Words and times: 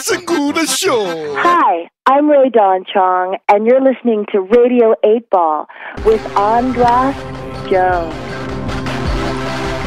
Single 0.00 0.52
the 0.52 0.66
show. 0.66 1.34
Hi, 1.36 1.90
I'm 2.06 2.30
Rae 2.30 2.48
Dawn 2.48 2.86
Chong, 2.90 3.36
and 3.48 3.66
you're 3.66 3.82
listening 3.82 4.24
to 4.32 4.40
Radio 4.40 4.94
8 5.04 5.28
Ball 5.28 5.66
with 6.06 6.24
Andras 6.36 7.14
Jones. 7.70 8.14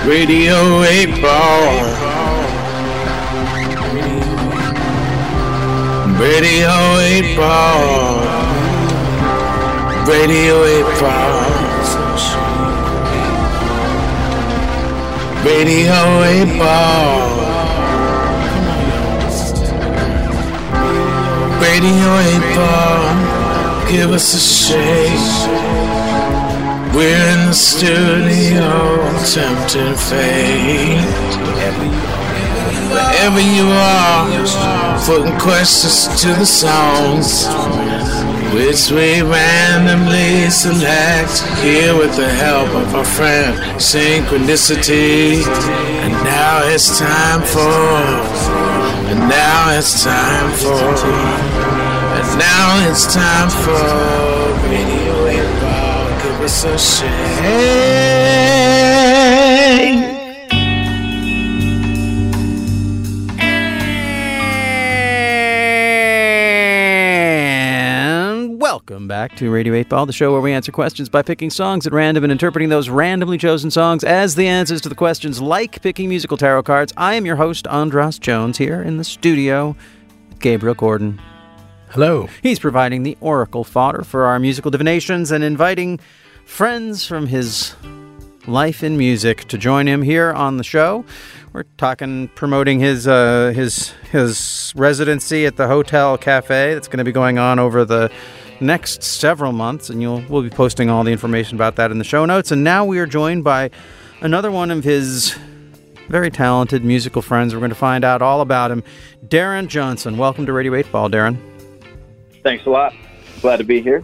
Radio 0.05 0.83
8 0.83 1.19
Ball. 1.19 1.73
Radio 6.21 6.99
8 6.99 7.35
Ball. 7.35 8.19
Radio 10.05 10.63
8 10.63 10.99
Ball. 11.01 11.63
Radio 15.43 16.23
8 16.23 16.59
Ball. 16.59 17.32
Radio 21.73 21.89
8 21.89 22.55
Ball. 22.55 23.89
Give 23.89 24.11
us 24.11 24.35
a 24.35 24.37
shake. 24.37 25.33
We're 26.93 27.25
in 27.33 27.47
the 27.47 27.53
studio, 27.53 28.69
tempting 29.25 29.95
fate. 29.97 31.01
Wherever 32.93 33.41
you 33.41 33.65
are, 33.65 35.01
putting 35.07 35.35
questions 35.39 36.21
to 36.21 36.27
the 36.41 36.45
songs, 36.45 37.47
which 38.53 38.91
we 38.91 39.23
randomly 39.23 40.51
select 40.51 41.41
here 41.63 41.97
with 41.97 42.15
the 42.15 42.29
help 42.29 42.69
of 42.69 42.93
our 42.93 43.03
friend 43.03 43.57
Synchronicity. 43.81 45.41
And 46.05 46.13
now 46.23 46.61
it's 46.67 46.99
time 46.99 47.41
for, 47.41 48.62
and 49.13 49.29
now 49.29 49.77
it's 49.77 50.03
time 50.03 50.51
for, 50.57 50.73
and 50.73 52.39
now 52.39 52.89
it's 52.89 53.13
time 53.13 53.49
for 53.49 53.69
Radio 54.67 55.27
8 55.27 55.61
Ball. 55.61 56.09
Give 56.23 56.41
us 56.41 56.63
a 56.63 56.77
shake. 59.99 60.12
Welcome 68.89 69.07
back 69.07 69.33
to 69.37 69.49
Radio 69.49 69.73
8 69.75 69.87
Ball, 69.87 70.05
the 70.05 70.11
show 70.11 70.33
where 70.33 70.41
we 70.41 70.51
answer 70.51 70.69
questions 70.69 71.07
by 71.07 71.21
picking 71.21 71.49
songs 71.49 71.87
at 71.87 71.93
random 71.93 72.25
and 72.25 72.33
interpreting 72.33 72.67
those 72.67 72.89
randomly 72.89 73.37
chosen 73.37 73.71
songs 73.71 74.03
as 74.03 74.35
the 74.35 74.45
answers 74.45 74.81
to 74.81 74.89
the 74.89 74.95
questions, 74.95 75.41
like 75.41 75.81
picking 75.81 76.09
musical 76.09 76.35
tarot 76.35 76.63
cards. 76.63 76.91
I 76.97 77.13
am 77.13 77.25
your 77.25 77.37
host, 77.37 77.65
Andras 77.67 78.19
Jones, 78.19 78.57
here 78.57 78.81
in 78.81 78.97
the 78.97 79.05
studio. 79.05 79.77
Gabriel 80.39 80.75
Gordon. 80.75 81.21
Hello. 81.91 82.27
He's 82.41 82.59
providing 82.59 83.03
the 83.03 83.17
oracle 83.21 83.63
fodder 83.63 84.03
for 84.03 84.25
our 84.25 84.37
musical 84.37 84.69
divinations 84.69 85.31
and 85.31 85.45
inviting 85.45 85.97
friends 86.43 87.07
from 87.07 87.27
his 87.27 87.77
life 88.47 88.83
in 88.83 88.97
music 88.97 89.45
to 89.45 89.57
join 89.57 89.87
him 89.87 90.01
here 90.01 90.33
on 90.33 90.57
the 90.57 90.63
show. 90.65 91.05
We're 91.53 91.63
talking, 91.77 92.27
promoting 92.35 92.81
his 92.81 93.07
uh, 93.07 93.53
his 93.55 93.91
his 94.11 94.73
residency 94.75 95.45
at 95.45 95.55
the 95.55 95.67
Hotel 95.67 96.17
Cafe 96.17 96.73
that's 96.73 96.89
going 96.89 96.97
to 96.97 97.05
be 97.05 97.13
going 97.13 97.37
on 97.37 97.59
over 97.59 97.85
the 97.85 98.11
next 98.63 99.03
several 99.03 99.51
months, 99.51 99.89
and 99.89 100.01
you'll 100.01 100.23
we'll 100.29 100.41
be 100.41 100.49
posting 100.49 100.89
all 100.89 101.03
the 101.03 101.11
information 101.11 101.55
about 101.55 101.75
that 101.75 101.91
in 101.91 101.97
the 101.97 102.03
show 102.03 102.25
notes. 102.25 102.51
And 102.51 102.63
now 102.63 102.85
we 102.85 102.99
are 102.99 103.05
joined 103.05 103.43
by 103.43 103.69
another 104.21 104.49
one 104.49 104.71
of 104.71 104.83
his 104.83 105.37
very 106.09 106.31
talented 106.31 106.83
musical 106.83 107.21
friends. 107.21 107.53
We're 107.53 107.59
going 107.59 107.69
to 107.69 107.75
find 107.75 108.03
out 108.03 108.21
all 108.21 108.41
about 108.41 108.71
him, 108.71 108.83
Deron 109.25 109.67
Johnson. 109.67 110.17
Welcome 110.17 110.45
to 110.45 110.53
Radio 110.53 110.73
Eight 110.75 110.91
Ball, 110.91 111.09
Deron. 111.09 111.37
Thanks 112.43 112.65
a 112.65 112.69
lot. 112.69 112.93
Glad 113.41 113.57
to 113.57 113.63
be 113.63 113.81
here. 113.81 114.03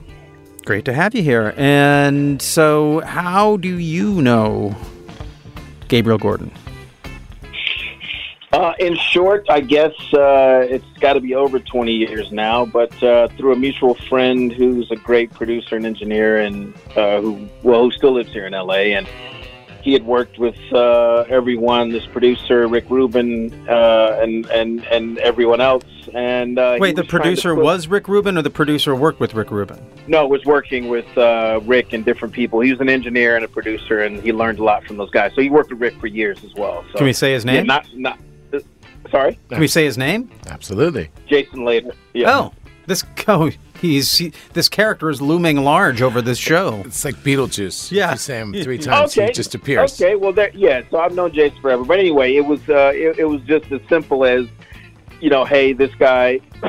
Great 0.66 0.86
to 0.86 0.94
have 0.94 1.16
you 1.16 1.24
here. 1.24 1.54
And 1.58 2.42
so, 2.42 3.00
how 3.02 3.58
do 3.58 3.80
you 3.80 4.22
know 4.22 4.76
Gabriel 5.88 6.18
Gordon? 6.20 6.52
Uh, 8.52 8.74
in 8.80 8.96
short, 8.96 9.46
I 9.48 9.60
guess 9.60 9.94
uh, 10.12 10.66
it's 10.68 10.86
got 11.00 11.14
to 11.14 11.20
be 11.20 11.36
over 11.36 11.60
20 11.60 11.94
years 11.94 12.32
now, 12.32 12.66
but 12.66 12.92
uh, 13.04 13.28
through 13.38 13.54
a 13.54 13.56
mutual 13.56 13.94
friend 13.94 14.52
who's 14.52 14.90
a 14.90 14.96
great 14.96 15.32
producer 15.32 15.76
and 15.76 15.86
engineer, 15.86 16.40
and 16.40 16.74
uh, 16.96 17.22
who 17.22 17.48
well, 17.62 17.84
who 17.84 17.92
still 17.92 18.14
lives 18.14 18.32
here 18.32 18.48
in 18.48 18.54
LA, 18.54 18.96
and 18.98 19.08
he 19.84 19.94
had 19.94 20.04
worked 20.04 20.40
with 20.40 20.58
uh, 20.74 21.26
everyone, 21.30 21.90
this 21.90 22.06
producer 22.08 22.68
Rick 22.68 22.90
Rubin, 22.90 23.54
uh, 23.70 24.18
and 24.20 24.48
and 24.48 24.84
and 24.86 25.20
everyone 25.20 25.62
else. 25.62 25.84
And 26.16 26.58
uh, 26.58 26.78
Wait, 26.80 26.96
the 26.96 27.04
producer 27.04 27.54
put- 27.54 27.64
was 27.64 27.88
Rick 27.88 28.08
Rubin, 28.08 28.36
or 28.36 28.42
the 28.42 28.50
producer 28.50 28.96
worked 28.96 29.20
with 29.20 29.36
Rick 29.36 29.52
Rubin? 29.52 29.80
no, 30.08 30.28
was 30.28 30.44
working 30.44 30.88
with 30.88 31.06
uh, 31.20 31.60
Rick 31.66 31.94
and 31.94 32.04
different 32.04 32.34
people. 32.34 32.62
He 32.62 32.72
was 32.72 32.82
an 32.82 32.90
engineer 32.90 33.36
and 33.36 33.46
a 33.46 33.48
producer, 33.48 34.02
and 34.02 34.20
he 34.24 34.34
learned 34.34 34.58
a 34.58 34.64
lot 34.64 34.86
from 34.86 34.98
those 34.98 35.12
guys. 35.12 35.34
So 35.36 35.42
he 35.42 35.52
worked 35.52 35.70
with 35.70 35.80
Rick 35.80 36.00
for 36.00 36.08
years 36.08 36.44
as 36.44 36.56
well. 36.56 36.84
So 36.92 36.98
Can 36.98 37.06
we 37.06 37.14
say 37.14 37.34
his 37.34 37.46
yeah, 37.46 37.54
name? 37.54 37.68
not 37.68 37.86
not. 37.96 38.18
Sorry, 39.12 39.40
Can 39.50 39.60
we 39.60 39.68
say 39.68 39.86
his 39.86 39.98
name? 39.98 40.30
Absolutely. 40.48 41.10
Jason 41.28 41.66
later. 41.66 41.92
Yeah. 42.14 42.32
Oh, 42.32 42.54
this 42.90 43.06
oh, 43.28 43.52
he's 43.80 44.18
he, 44.18 44.34
this 44.54 44.68
character 44.68 45.10
is 45.10 45.22
looming 45.22 45.58
large 45.58 46.02
over 46.02 46.22
this 46.22 46.38
show. 46.38 46.82
It's 46.86 47.06
like 47.06 47.16
Beetlejuice. 47.16 47.92
Yeah. 47.92 48.08
If 48.08 48.12
you 48.12 48.18
say 48.18 48.40
him 48.40 48.54
three 48.54 48.78
times, 48.78 49.14
he 49.14 49.32
just 49.32 49.56
appears. 49.56 50.02
Okay, 50.02 50.16
well, 50.16 50.34
there, 50.34 50.52
yeah. 50.54 50.82
So 50.92 51.00
I've 51.00 51.14
known 51.14 51.32
Jason 51.32 51.62
forever, 51.62 51.86
but 51.86 52.00
anyway, 52.00 52.36
it 52.36 52.46
was 52.46 52.60
uh, 52.70 52.92
it, 52.94 53.20
it 53.20 53.26
was 53.26 53.42
just 53.44 53.72
as 53.72 53.82
simple 53.88 54.26
as, 54.26 54.48
you 55.22 55.30
know, 55.30 55.46
hey, 55.46 55.74
this 55.74 55.94
guy, 55.96 56.40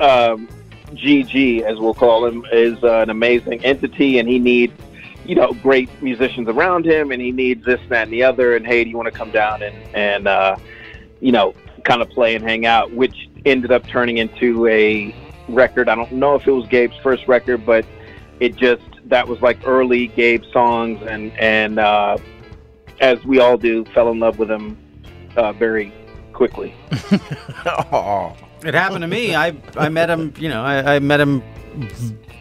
um, 0.00 0.48
GG, 0.92 1.62
as 1.62 1.78
we'll 1.78 1.94
call 1.94 2.26
him, 2.26 2.44
is 2.52 2.82
uh, 2.82 3.00
an 3.00 3.10
amazing 3.10 3.64
entity, 3.64 4.18
and 4.18 4.28
he 4.28 4.38
needs, 4.38 4.72
you 5.24 5.34
know, 5.34 5.52
great 5.54 5.90
musicians 6.02 6.48
around 6.48 6.86
him, 6.86 7.12
and 7.12 7.20
he 7.20 7.32
needs 7.32 7.64
this, 7.64 7.80
that, 7.88 8.04
and 8.04 8.12
the 8.12 8.22
other. 8.22 8.56
And 8.56 8.66
hey, 8.66 8.82
do 8.82 8.90
you 8.90 8.96
want 8.96 9.12
to 9.12 9.16
come 9.16 9.30
down 9.30 9.62
and 9.62 9.76
and 9.94 10.26
uh, 10.26 10.56
you 11.20 11.32
know, 11.32 11.54
kind 11.86 12.02
of 12.02 12.10
play 12.10 12.34
and 12.34 12.44
hang 12.44 12.66
out? 12.66 12.92
Which 12.92 13.28
ended 13.46 13.72
up 13.72 13.86
turning 13.86 14.18
into 14.18 14.66
a 14.66 15.14
record. 15.48 15.88
I 15.88 15.94
don't 15.94 16.12
know 16.12 16.34
if 16.34 16.46
it 16.46 16.50
was 16.50 16.66
Gabe's 16.68 16.96
first 17.02 17.26
record, 17.26 17.64
but 17.64 17.86
it 18.40 18.56
just 18.56 18.82
that 19.06 19.28
was 19.28 19.40
like 19.40 19.66
early 19.66 20.08
Gabe 20.08 20.42
songs, 20.52 21.00
and 21.08 21.32
and 21.38 21.78
uh, 21.78 22.18
as 23.00 23.22
we 23.24 23.40
all 23.40 23.56
do, 23.56 23.84
fell 23.94 24.10
in 24.10 24.18
love 24.18 24.38
with 24.38 24.50
him 24.50 24.76
uh, 25.36 25.52
very 25.52 25.92
quickly. 26.32 26.74
Oh. 27.92 28.34
It 28.64 28.74
happened 28.74 29.02
to 29.02 29.06
me. 29.06 29.34
I 29.34 29.54
I 29.76 29.88
met 29.90 30.10
him. 30.10 30.32
You 30.38 30.48
know, 30.48 30.62
I, 30.62 30.96
I 30.96 30.98
met 30.98 31.20
him. 31.20 31.42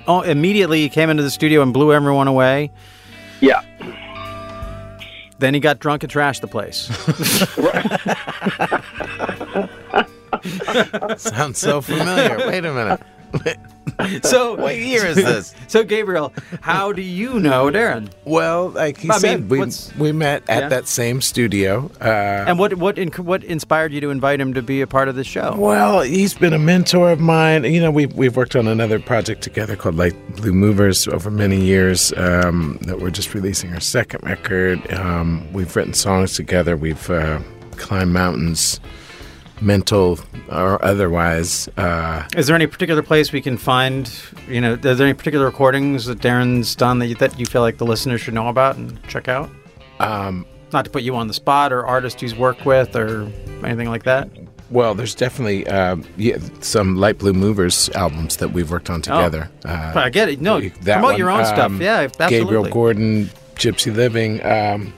Oh, 0.08 0.22
immediately 0.22 0.82
he 0.82 0.90
came 0.90 1.10
into 1.10 1.24
the 1.24 1.30
studio 1.30 1.62
and 1.62 1.74
blew 1.74 1.94
everyone 1.94 2.28
away. 2.28 2.72
Yeah, 3.42 3.62
Then 5.40 5.54
he 5.54 5.60
got 5.60 5.80
drunk 5.80 6.04
and 6.04 6.12
trashed 6.12 6.42
the 6.42 6.48
place. 6.48 6.88
Sounds 11.18 11.58
so 11.60 11.82
familiar. 11.82 12.38
Wait 12.48 12.66
a 12.66 12.74
minute. 12.74 13.02
so 14.24 14.56
What 14.62 14.78
year 14.78 15.06
is 15.06 15.18
this? 15.18 15.54
So 15.68 15.84
Gabriel, 15.84 16.32
how 16.62 16.92
do 16.94 17.02
you 17.02 17.40
know 17.40 17.66
Deron? 17.70 18.10
Well, 18.24 18.70
like 18.70 18.98
he 18.98 19.10
I 19.10 19.14
mean, 19.14 19.20
said, 19.22 19.50
we, 19.50 19.62
we 20.00 20.12
met 20.14 20.44
at 20.50 20.64
Yeah. 20.64 20.70
that 20.70 20.88
same 20.88 21.22
studio. 21.22 21.92
Uh, 22.00 22.06
And 22.48 22.58
what 22.58 22.76
what 22.76 22.98
in, 22.98 23.10
what 23.10 23.44
inspired 23.44 23.92
you 23.92 24.00
to 24.02 24.10
invite 24.12 24.40
him 24.40 24.54
to 24.54 24.62
be 24.62 24.80
a 24.82 24.88
part 24.88 25.10
of 25.10 25.16
this 25.16 25.28
show? 25.28 25.56
well, 25.58 26.02
he's 26.02 26.34
been 26.34 26.54
a 26.54 26.60
mentor 26.60 27.12
of 27.12 27.20
mine. 27.20 27.64
You 27.66 27.82
know, 27.82 27.92
we've, 27.92 28.14
we've 28.14 28.36
worked 28.38 28.56
on 28.56 28.68
another 28.68 29.00
project 29.00 29.42
together 29.42 29.76
called 29.76 29.96
Light 29.96 30.16
Blue 30.38 30.54
Movers 30.54 31.08
over 31.08 31.30
many 31.30 31.60
years 31.60 32.14
um, 32.16 32.78
that 32.84 33.00
we're 33.02 33.10
just 33.12 33.34
releasing 33.34 33.74
our 33.74 33.82
second 33.82 34.24
record. 34.24 34.80
Um, 34.94 35.46
we've 35.52 35.76
written 35.76 35.94
songs 35.94 36.36
together. 36.36 36.78
We've 36.78 37.10
uh, 37.10 37.40
climbed 37.72 38.14
mountains, 38.14 38.80
mental 39.62 40.20
or 40.50 40.84
otherwise. 40.84 41.68
Uh, 41.78 42.24
Is 42.36 42.48
there 42.48 42.56
any 42.56 42.68
particular 42.68 43.02
place 43.02 43.32
we 43.32 43.42
can 43.42 43.58
find? 43.58 44.12
You 44.48 44.62
know, 44.62 44.74
are 44.74 44.76
there 44.78 45.08
any 45.08 45.14
particular 45.14 45.46
recordings 45.46 46.06
that 46.06 46.20
Deron's 46.22 46.76
done 46.76 47.00
that 47.00 47.08
you, 47.08 47.16
that 47.16 47.40
you 47.40 47.46
feel 47.46 47.62
like 47.62 47.78
the 47.78 47.86
listeners 47.86 48.22
should 48.22 48.34
know 48.34 48.48
about 48.48 48.76
and 48.78 49.02
check 49.08 49.28
out? 49.28 49.50
um, 50.00 50.46
Not 50.74 50.86
to 50.86 50.92
put 50.92 51.04
you 51.04 51.16
on 51.16 51.28
the 51.28 51.34
spot, 51.34 51.72
or 51.72 51.86
artist 51.86 52.20
he's 52.20 52.36
worked 52.36 52.66
with, 52.66 52.96
or 52.96 53.30
anything 53.64 53.90
like 53.90 54.04
that. 54.04 54.30
Well, 54.72 54.96
there's 54.96 55.14
definitely 55.16 55.68
uh, 55.68 55.98
yeah, 56.18 56.38
some 56.62 56.96
Light 56.96 57.20
Blue 57.20 57.34
Movers 57.34 57.88
albums 57.92 58.38
that 58.38 58.50
we've 58.50 58.70
worked 58.72 58.90
on 58.90 59.02
together. 59.02 59.50
uh, 59.64 59.94
I 59.96 60.10
get 60.10 60.28
it. 60.28 60.42
No, 60.42 60.60
that 60.60 60.84
promote 60.96 61.04
one, 61.12 61.18
your 61.20 61.30
own 61.30 61.46
stuff. 61.46 61.60
um, 61.60 61.82
Yeah, 61.82 62.02
absolutely. 62.02 62.40
Gabriel 62.40 62.64
Gordon, 62.70 63.30
Gypsy 63.56 63.96
Living, 63.96 64.44
um, 64.44 64.94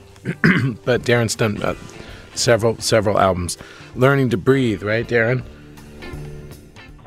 but 0.84 1.04
Deron's 1.04 1.36
done 1.36 1.62
uh, 1.62 1.74
several 2.34 2.78
several 2.78 3.20
albums. 3.20 3.58
Learning 3.98 4.30
to 4.30 4.36
Breathe, 4.36 4.82
right, 4.84 5.06
Deron? 5.06 5.42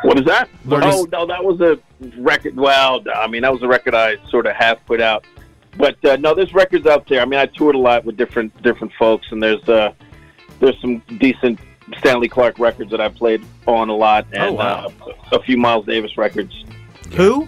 what 0.03 0.19
is 0.19 0.25
that? 0.25 0.49
Learning- 0.65 0.89
Oh 0.91 1.07
no, 1.11 1.25
that 1.25 1.43
was 1.43 1.61
a 1.61 1.79
record. 2.19 2.55
Well, 2.57 3.01
I 3.15 3.27
mean, 3.27 3.43
that 3.43 3.53
was 3.53 3.63
a 3.63 3.67
record 3.67 3.95
I 3.95 4.17
sort 4.29 4.45
of 4.45 4.55
half 4.55 4.83
put 4.85 4.99
out. 4.99 5.23
But 5.77 6.03
uh, 6.03 6.17
no, 6.17 6.35
there's 6.35 6.53
records 6.53 6.85
out 6.85 7.07
there. 7.07 7.21
I 7.21 7.25
mean, 7.25 7.39
I 7.39 7.45
toured 7.45 7.75
a 7.75 7.79
lot 7.79 8.03
with 8.03 8.17
different 8.17 8.61
different 8.61 8.91
folks, 8.99 9.27
and 9.31 9.41
there's 9.41 9.63
uh, 9.69 9.93
there's 10.59 10.79
some 10.81 11.01
decent 11.17 11.59
Stanley 11.99 12.27
Clarke 12.27 12.59
records 12.59 12.91
that 12.91 12.99
I 12.99 13.07
played 13.09 13.41
on 13.67 13.87
a 13.89 13.95
lot, 13.95 14.25
and 14.33 14.43
Oh, 14.43 14.53
wow. 14.53 14.91
uh, 15.07 15.37
a 15.37 15.41
few 15.43 15.55
Miles 15.57 15.85
Davis 15.85 16.17
records. 16.17 16.65
Who? 17.15 17.47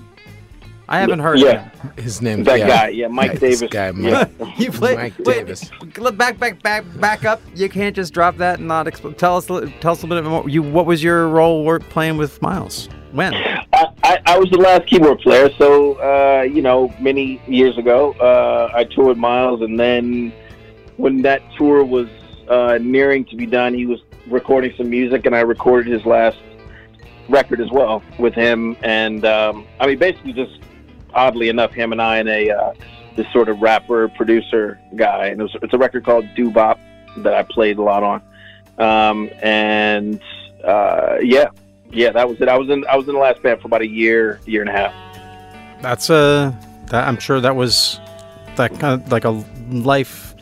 I 0.94 1.00
haven't 1.00 1.20
heard. 1.20 1.40
Yeah. 1.40 1.70
His 1.98 2.22
name. 2.22 2.44
That 2.44 2.60
yeah. 2.60 2.68
guy, 2.68 2.88
yeah, 2.90 3.08
Mike 3.08 3.34
Yeah, 3.34 3.40
this 3.40 3.60
Davis. 3.60 3.74
guy, 3.74 3.90
Yeah. 3.98 4.28
Mike. 4.40 4.58
You 4.60 4.72
play 4.72 4.96
Mike 4.96 5.14
wait, 5.18 5.26
Davis. 5.26 5.72
Back, 6.14 6.38
back, 6.38 6.62
back, 6.62 6.84
back 7.00 7.26
up. 7.26 7.42
You 7.56 7.68
can't 7.68 7.96
just 7.96 8.14
drop 8.14 8.38
that 8.38 8.60
and 8.60 8.68
not 8.68 8.86
expl- 8.86 9.18
tell 9.18 9.38
us. 9.38 9.48
Tell 9.48 9.94
us 9.94 10.04
a 10.04 10.06
little 10.06 10.22
bit 10.22 10.30
more. 10.30 10.48
You, 10.48 10.62
what 10.62 10.86
was 10.86 11.02
your 11.04 11.28
role 11.30 11.64
wor- 11.64 11.80
playing 11.80 12.18
with 12.18 12.40
Miles? 12.44 12.90
When? 13.12 13.34
I, 13.34 13.88
I, 14.04 14.20
I 14.28 14.38
was 14.38 14.52
the 14.52 14.58
last 14.60 14.86
keyboard 14.88 15.20
player, 15.22 15.50
so 15.58 15.94
uh, 15.96 16.44
you 16.44 16.62
know, 16.62 16.94
many 17.00 17.42
years 17.48 17.76
ago, 17.80 18.14
uh, 18.14 18.72
I 18.76 18.84
toured 18.84 19.18
Miles, 19.18 19.62
and 19.62 19.80
then 19.80 20.32
when 20.98 21.24
that 21.24 21.42
tour 21.58 21.84
was 21.84 22.08
uh, 22.50 22.78
nearing 22.80 23.26
to 23.26 23.36
be 23.36 23.48
done, 23.48 23.74
he 23.74 23.88
was 23.88 24.00
recording 24.28 24.74
some 24.78 24.92
music, 24.92 25.26
and 25.26 25.36
I 25.36 25.42
recorded 25.42 25.92
his 25.92 26.06
last 26.06 26.38
record 27.30 27.62
as 27.62 27.72
well 27.72 28.04
with 28.20 28.36
him. 28.36 28.78
And 28.84 29.26
um, 29.26 29.66
I 29.80 29.88
mean, 29.88 29.98
basically, 29.98 30.34
just 30.34 30.60
oddly 31.14 31.50
enough, 31.50 31.72
him 31.74 31.92
and 31.92 32.02
I 32.02 32.18
and 32.18 32.30
a 32.30 32.50
uh, 32.50 32.74
this 33.16 33.32
sort 33.32 33.50
of 33.50 33.62
rapper 33.62 34.10
producer 34.10 34.80
guy, 34.96 35.28
and 35.28 35.40
it 35.40 35.44
was, 35.44 35.56
it's 35.62 35.74
a 35.74 35.78
record 35.78 36.06
called 36.06 36.26
Doo 36.36 36.50
Bop 36.52 36.80
that 37.18 37.34
I 37.34 37.44
played 37.44 37.78
a 37.78 37.82
lot 37.82 38.04
on. 38.04 38.22
Um, 38.80 39.30
and 39.42 40.22
uh, 40.64 41.18
yeah, 41.22 41.50
yeah, 41.92 42.12
that 42.12 42.28
was 42.28 42.42
it. 42.42 42.48
I 42.48 42.58
was 42.58 42.70
in 42.70 42.86
I 42.88 42.96
was 42.98 43.08
in 43.08 43.14
the 43.14 43.20
last 43.20 43.42
band 43.44 43.62
for 43.62 43.68
about 43.68 43.82
a 43.82 43.88
year, 43.88 44.40
year 44.46 44.62
and 44.62 44.70
a 44.70 44.74
half. 44.74 44.94
That's 45.82 46.10
a. 46.10 46.58
That, 46.88 47.08
I'm 47.08 47.18
sure 47.18 47.40
that 47.40 47.56
was 47.56 48.00
that 48.56 48.72
kind 48.80 49.02
of 49.02 49.12
like 49.12 49.26
a 49.26 49.44
life 49.70 50.36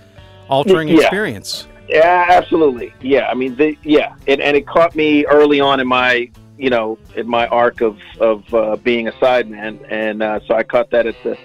altering 0.49 0.87
Yeah. 0.87 1.01
experience. 1.01 1.67
Yeah, 1.87 2.25
absolutely. 2.29 2.93
Yeah, 3.01 3.27
I 3.27 3.33
mean, 3.33 3.55
the, 3.55 3.77
yeah, 3.83 4.15
it, 4.25 4.39
and 4.39 4.55
it 4.55 4.65
caught 4.65 4.95
me 4.95 5.25
early 5.25 5.59
on 5.59 5.79
in 5.81 5.87
my, 5.87 6.29
you 6.57 6.69
know, 6.69 6.97
in 7.15 7.27
my 7.27 7.47
arc 7.47 7.81
of 7.81 7.99
of 8.19 8.53
uh, 8.53 8.75
being 8.77 9.07
a 9.07 9.11
sideman, 9.13 9.85
and 9.89 10.21
uh, 10.21 10.39
so 10.47 10.55
I 10.55 10.63
caught 10.63 10.91
that 10.91 11.07
at 11.07 11.15
the 11.23 11.37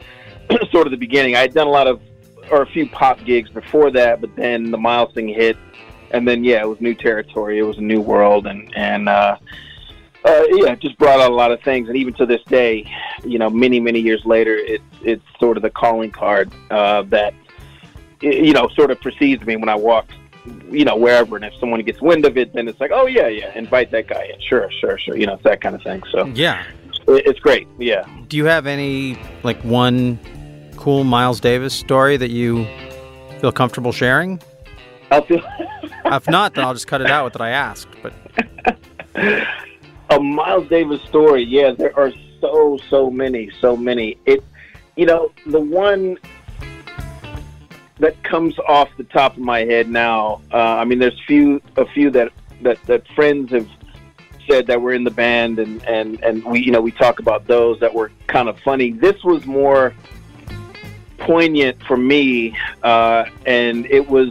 sort 0.71 0.87
of 0.87 0.91
the 0.91 0.97
beginning. 0.97 1.37
I 1.37 1.41
had 1.41 1.55
done 1.55 1.67
a 1.67 1.71
lot 1.71 1.87
of 1.87 2.01
or 2.51 2.63
a 2.63 2.67
few 2.67 2.89
pop 2.89 3.25
gigs 3.25 3.51
before 3.51 3.91
that, 3.91 4.21
but 4.21 4.35
then 4.37 4.71
the 4.71 4.79
Miles 4.79 5.13
thing 5.15 5.29
hit, 5.29 5.57
and 6.11 6.27
then 6.27 6.45
yeah, 6.45 6.63
it 6.63 6.69
was 6.69 6.81
new 6.81 6.95
territory. 6.95 7.59
It 7.59 7.63
was 7.63 7.79
a 7.79 7.83
new 7.83 8.01
world, 8.01 8.47
and 8.47 8.73
and 8.77 9.09
uh, 9.09 9.37
uh, 10.25 10.45
yeah, 10.51 10.73
it 10.73 10.81
just 10.81 10.99
brought 10.99 11.21
out 11.21 11.31
a 11.31 11.35
lot 11.35 11.53
of 11.53 11.61
things. 11.63 11.89
And 11.89 11.97
even 11.97 12.13
to 12.15 12.27
this 12.27 12.43
day, 12.45 12.91
you 13.25 13.39
know, 13.39 13.51
many 13.51 13.81
many 13.81 14.01
years 14.01 14.25
later, 14.25 14.57
it's 14.57 14.85
it's 15.03 15.25
sort 15.39 15.57
of 15.57 15.63
the 15.63 15.71
calling 15.71 16.11
card 16.11 16.51
uh, 16.71 17.03
that 17.03 17.35
you 18.21 18.53
know 18.53 18.69
sort 18.69 18.91
of 18.91 19.01
precedes 19.01 19.45
me 19.45 19.57
when 19.57 19.69
I 19.69 19.77
walk 19.77 20.09
you 20.71 20.85
know, 20.85 20.97
wherever. 20.97 21.37
And 21.37 21.45
if 21.45 21.55
someone 21.61 21.81
gets 21.83 22.01
wind 22.01 22.25
of 22.25 22.37
it, 22.37 22.53
then 22.53 22.69
it's 22.69 22.81
like, 22.81 22.91
oh 22.93 23.07
yeah, 23.07 23.29
yeah, 23.29 23.57
invite 23.57 23.91
that 23.93 24.07
guy 24.09 24.25
in. 24.33 24.41
Sure, 24.41 24.71
sure, 24.81 24.99
sure. 24.99 25.17
You 25.17 25.27
know, 25.27 25.35
it's 25.35 25.43
that 25.45 25.61
kind 25.61 25.75
of 25.75 25.83
thing. 25.83 26.03
So 26.11 26.27
Yeah. 26.27 26.65
it's 27.09 27.39
great. 27.41 27.69
Yeah. 27.79 28.05
Do 28.29 28.37
you 28.37 28.45
have 28.47 28.67
any 28.67 29.19
like 29.43 29.61
one 29.63 30.19
cool 30.77 31.05
Miles 31.05 31.41
Davis 31.41 31.73
story 31.75 32.17
that 32.17 32.31
you 32.31 32.67
feel 33.41 33.53
comfortable 33.53 33.93
sharing? 33.93 34.41
I'll 35.11 35.23
feel 35.23 35.43
If 36.07 36.29
not, 36.29 36.55
then 36.55 36.65
I'll 36.65 36.75
just 36.75 36.87
cut 36.87 37.01
it 37.01 37.11
out 37.11 37.25
with 37.25 37.35
what 37.35 37.41
I 37.43 37.51
asked. 37.51 37.89
But 38.03 38.13
a 40.11 40.21
Miles 40.21 40.69
Davis 40.69 41.01
story. 41.03 41.43
Yeah, 41.43 41.73
there 41.73 41.97
are 41.99 42.13
so 42.41 42.79
so 42.89 43.11
many, 43.11 43.51
so 43.61 43.77
many. 43.77 44.17
It, 44.27 44.43
you 44.97 45.07
know, 45.07 45.33
the 45.47 45.59
one 45.61 46.17
that 47.99 48.23
comes 48.23 48.59
off 48.69 48.89
the 48.97 49.05
top 49.05 49.33
of 49.33 49.43
my 49.43 49.61
head 49.61 49.89
now. 49.89 50.43
Uh, 50.53 50.57
I 50.57 50.85
mean, 50.85 50.99
there's 50.99 51.19
few 51.27 51.61
a 51.77 51.87
few 51.87 52.11
that 52.11 52.33
that 52.63 52.83
that 52.87 53.07
friends 53.15 53.53
have 53.53 53.69
said 54.49 54.67
that 54.67 54.81
were 54.81 54.93
in 54.93 55.05
the 55.05 55.11
band, 55.11 55.59
and 55.59 55.85
and 55.87 56.23
and 56.23 56.45
we 56.45 56.61
you 56.61 56.73
know 56.73 56.81
we 56.81 56.93
talk 56.93 57.19
about 57.19 57.47
those 57.47 57.81
that 57.81 57.93
were 57.93 58.11
kind 58.27 58.49
of 58.49 58.59
funny. 58.61 58.93
This 58.93 59.23
was 59.25 59.47
more 59.47 59.95
poignant 61.19 61.83
for 61.85 61.97
me, 61.97 62.57
uh, 62.83 63.25
and 63.47 63.87
it 63.87 64.09
was 64.09 64.31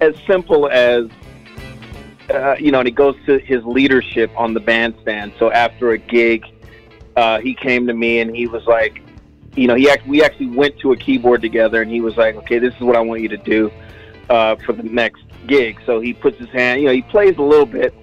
as 0.00 0.14
simple 0.26 0.68
as 0.68 1.08
uh, 2.30 2.56
you 2.58 2.70
know, 2.70 2.78
and 2.78 2.88
it 2.88 2.94
goes 2.94 3.16
to 3.26 3.38
his 3.38 3.64
leadership 3.64 4.30
on 4.36 4.54
the 4.54 4.60
bandstand. 4.60 5.32
So 5.38 5.50
after 5.50 5.90
a 5.90 5.98
gig, 5.98 6.44
uh, 7.16 7.40
he 7.40 7.54
came 7.54 7.86
to 7.86 7.94
me 7.94 8.20
and 8.20 8.34
he 8.34 8.46
was 8.46 8.64
like, 8.66 9.02
you 9.56 9.66
know, 9.66 9.74
he 9.74 9.88
act- 9.88 10.06
we 10.06 10.22
actually 10.22 10.48
went 10.48 10.78
to 10.80 10.92
a 10.92 10.96
keyboard 10.96 11.42
together, 11.42 11.82
and 11.82 11.90
he 11.90 12.00
was 12.00 12.16
like, 12.16 12.34
okay, 12.36 12.58
this 12.58 12.74
is 12.74 12.80
what 12.80 12.96
I 12.96 13.00
want 13.00 13.22
you 13.22 13.28
to 13.28 13.36
do 13.36 13.70
uh, 14.28 14.56
for 14.56 14.72
the 14.72 14.82
next 14.82 15.22
gig. 15.46 15.80
So 15.86 16.00
he 16.00 16.12
puts 16.12 16.38
his 16.38 16.48
hand, 16.50 16.80
you 16.80 16.86
know, 16.86 16.92
he 16.92 17.02
plays 17.02 17.36
a 17.38 17.42
little 17.42 17.66
bit, 17.66 17.94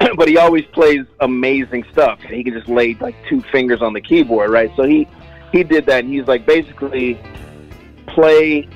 but 0.16 0.28
he 0.28 0.36
always 0.36 0.64
plays 0.66 1.04
amazing 1.20 1.84
stuff. 1.92 2.20
He 2.20 2.44
can 2.44 2.52
just 2.52 2.68
lay 2.68 2.94
like 2.94 3.16
two 3.28 3.40
fingers 3.52 3.82
on 3.82 3.92
the 3.92 4.00
keyboard, 4.00 4.50
right? 4.50 4.70
So 4.76 4.82
he 4.84 5.08
he 5.52 5.62
did 5.62 5.86
that, 5.86 6.04
and 6.04 6.12
he's 6.12 6.26
like, 6.26 6.44
basically, 6.44 7.18
play 8.06 8.68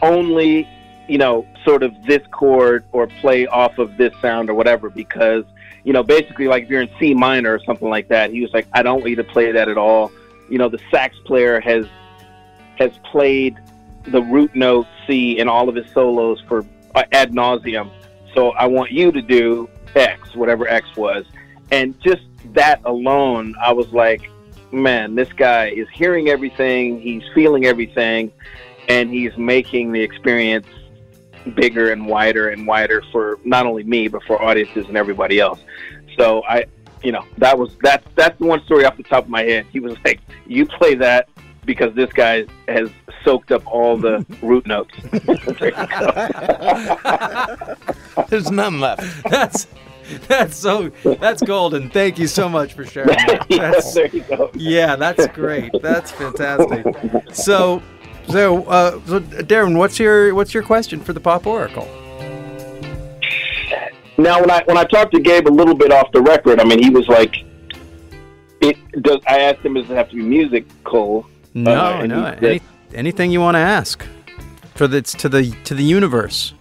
only 0.00 0.66
you 1.08 1.18
know, 1.18 1.46
sort 1.64 1.82
of 1.82 1.92
this 2.04 2.22
chord 2.30 2.84
or 2.92 3.06
play 3.06 3.46
off 3.46 3.78
of 3.78 3.96
this 3.96 4.12
sound 4.20 4.48
or 4.48 4.54
whatever 4.54 4.88
because, 4.90 5.44
you 5.84 5.92
know, 5.92 6.02
basically 6.02 6.48
like 6.48 6.64
if 6.64 6.70
you're 6.70 6.80
in 6.80 6.90
C 6.98 7.14
minor 7.14 7.54
or 7.54 7.60
something 7.64 7.88
like 7.88 8.08
that, 8.08 8.30
he 8.30 8.40
was 8.40 8.52
like, 8.52 8.66
I 8.72 8.82
don't 8.82 9.00
want 9.00 9.10
you 9.10 9.16
to 9.16 9.24
play 9.24 9.52
that 9.52 9.68
at 9.68 9.78
all. 9.78 10.10
You 10.48 10.58
know, 10.58 10.68
the 10.68 10.80
sax 10.90 11.16
player 11.24 11.60
has 11.60 11.86
has 12.78 12.92
played 13.04 13.56
the 14.06 14.22
root 14.22 14.54
note 14.54 14.86
C 15.06 15.38
in 15.38 15.48
all 15.48 15.68
of 15.68 15.74
his 15.74 15.90
solos 15.92 16.40
for 16.48 16.64
uh, 16.94 17.04
ad 17.12 17.32
nauseum. 17.32 17.90
So 18.34 18.50
I 18.50 18.66
want 18.66 18.90
you 18.90 19.12
to 19.12 19.22
do 19.22 19.68
X, 19.94 20.34
whatever 20.34 20.68
X 20.68 20.96
was. 20.96 21.24
And 21.70 21.98
just 22.00 22.22
that 22.52 22.80
alone, 22.84 23.54
I 23.62 23.72
was 23.72 23.92
like, 23.92 24.30
man, 24.72 25.14
this 25.14 25.32
guy 25.32 25.68
is 25.68 25.88
hearing 25.94 26.28
everything, 26.28 27.00
he's 27.00 27.22
feeling 27.34 27.64
everything, 27.64 28.32
and 28.88 29.10
he's 29.10 29.36
making 29.38 29.92
the 29.92 30.00
experience 30.00 30.66
bigger 31.54 31.92
and 31.92 32.06
wider 32.06 32.48
and 32.48 32.66
wider 32.66 33.02
for 33.12 33.38
not 33.44 33.66
only 33.66 33.84
me 33.84 34.08
but 34.08 34.22
for 34.24 34.42
audiences 34.42 34.86
and 34.88 34.96
everybody 34.96 35.38
else. 35.38 35.60
So 36.18 36.42
I, 36.44 36.64
you 37.04 37.12
know, 37.12 37.24
that 37.38 37.58
was 37.58 37.76
that's 37.82 38.06
that's 38.16 38.38
the 38.38 38.46
one 38.46 38.64
story 38.64 38.84
off 38.84 38.96
the 38.96 39.02
top 39.02 39.24
of 39.24 39.30
my 39.30 39.42
head. 39.42 39.66
He 39.70 39.78
was 39.80 39.96
like, 40.04 40.20
"You 40.46 40.66
play 40.66 40.94
that 40.96 41.28
because 41.64 41.94
this 41.94 42.12
guy 42.12 42.46
has 42.68 42.90
soaked 43.24 43.52
up 43.52 43.66
all 43.66 43.96
the 43.96 44.24
root 44.42 44.66
notes." 44.66 44.94
There. 45.60 45.70
There's 48.28 48.50
none 48.50 48.80
left. 48.80 49.02
that's 49.30 49.66
that's 50.28 50.56
so 50.56 50.88
that's 51.20 51.42
golden. 51.42 51.90
Thank 51.90 52.18
you 52.18 52.26
so 52.26 52.48
much 52.48 52.72
for 52.74 52.84
sharing. 52.84 53.08
That. 53.10 53.46
Yeah, 53.48 53.70
That's, 53.70 53.94
there 53.94 54.06
you 54.08 54.22
go. 54.22 54.50
yeah, 54.54 54.96
that's 54.96 55.26
great. 55.28 55.72
That's 55.80 56.10
fantastic. 56.10 56.86
So, 57.32 57.82
so, 58.28 58.64
uh, 58.64 59.00
so, 59.06 59.20
Deron, 59.20 59.76
what's 59.78 59.98
your 59.98 60.34
what's 60.34 60.52
your 60.54 60.62
question 60.62 61.00
for 61.00 61.12
the 61.12 61.20
Pop 61.20 61.46
Oracle? 61.46 61.88
Now, 64.16 64.40
when 64.40 64.50
I 64.50 64.62
when 64.64 64.76
I 64.76 64.84
talked 64.84 65.12
to 65.14 65.20
Gabe 65.20 65.48
a 65.48 65.50
little 65.50 65.74
bit 65.74 65.90
off 65.92 66.12
the 66.12 66.22
record, 66.22 66.60
I 66.60 66.64
mean, 66.64 66.82
he 66.82 66.90
was 66.90 67.08
like, 67.08 67.44
"It 68.60 68.76
does." 69.02 69.18
I 69.26 69.40
asked 69.40 69.60
him, 69.60 69.74
"Does 69.74 69.90
it 69.90 69.94
have 69.96 70.08
to 70.10 70.16
be 70.16 70.22
musical?" 70.22 71.26
No, 71.54 71.74
Uh, 72.00 72.06
no, 72.06 72.24
said- 72.24 72.44
any, 72.44 72.60
anything 72.94 73.30
you 73.30 73.40
want 73.40 73.54
to 73.56 73.60
ask 73.60 74.04
for 74.74 74.86
the 74.86 75.02
to 75.02 75.28
the 75.28 75.50
to 75.64 75.74
the 75.74 75.82
universe. 75.84 76.54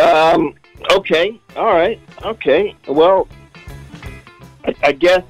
Um. 0.00 0.54
Okay. 0.92 1.40
All 1.56 1.72
right. 1.74 1.98
Okay. 2.24 2.74
Well, 2.88 3.28
I, 4.64 4.74
I 4.82 4.92
guess 4.92 5.24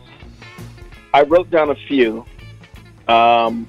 I 1.14 1.22
wrote 1.22 1.50
down 1.50 1.70
a 1.70 1.74
few. 1.74 2.24
Um. 3.08 3.66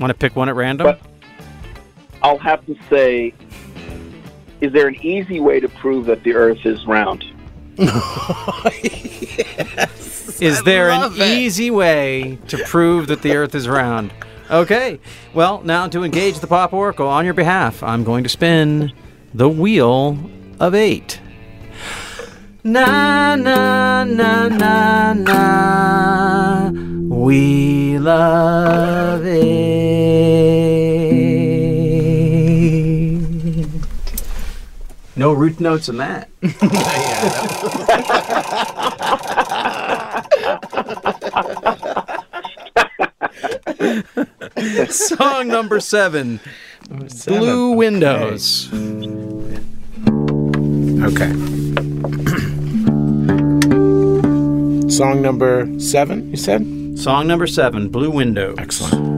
Want 0.00 0.10
to 0.10 0.14
pick 0.14 0.34
one 0.36 0.48
at 0.48 0.54
random? 0.54 0.96
I'll 2.22 2.38
have 2.38 2.64
to 2.66 2.76
say, 2.88 3.34
is 4.62 4.72
there 4.72 4.86
an 4.86 4.94
easy 5.04 5.40
way 5.40 5.58
to 5.58 5.68
prove 5.68 6.06
that 6.06 6.22
the 6.22 6.34
Earth 6.34 6.64
is 6.64 6.86
round? 6.86 7.24
Is 10.40 10.62
there 10.62 10.90
an 10.90 11.12
it. 11.12 11.18
easy 11.18 11.70
way 11.70 12.38
to 12.48 12.58
prove 12.64 13.06
that 13.08 13.22
the 13.22 13.34
Earth 13.34 13.54
is 13.54 13.68
round? 13.68 14.12
Okay. 14.50 15.00
Well, 15.34 15.62
now 15.62 15.88
to 15.88 16.04
engage 16.04 16.38
the 16.40 16.46
Pop 16.46 16.72
Oracle 16.72 17.08
on 17.08 17.24
your 17.24 17.34
behalf, 17.34 17.82
I'm 17.82 18.04
going 18.04 18.24
to 18.24 18.28
spin 18.28 18.92
the 19.34 19.48
wheel 19.48 20.18
of 20.60 20.74
eight. 20.74 21.20
Na 22.62 23.36
na 23.36 24.04
na 24.04 24.48
na 24.48 25.12
na. 25.14 26.70
We 27.08 27.98
love 27.98 29.24
it. 29.24 29.81
No 35.14 35.32
root 35.32 35.60
notes 35.60 35.88
in 35.88 35.98
that. 35.98 36.28
Song 44.88 45.48
number 45.48 45.80
seven, 45.80 46.40
Blue 47.26 47.72
Windows. 47.72 48.72
Okay. 51.02 51.32
Song 54.88 55.20
number 55.20 55.68
seven, 55.78 56.30
you 56.30 56.36
said? 56.36 56.98
Song 56.98 57.26
number 57.26 57.46
seven, 57.46 57.88
Blue 57.88 58.10
Windows. 58.10 58.56
Excellent. 58.58 59.11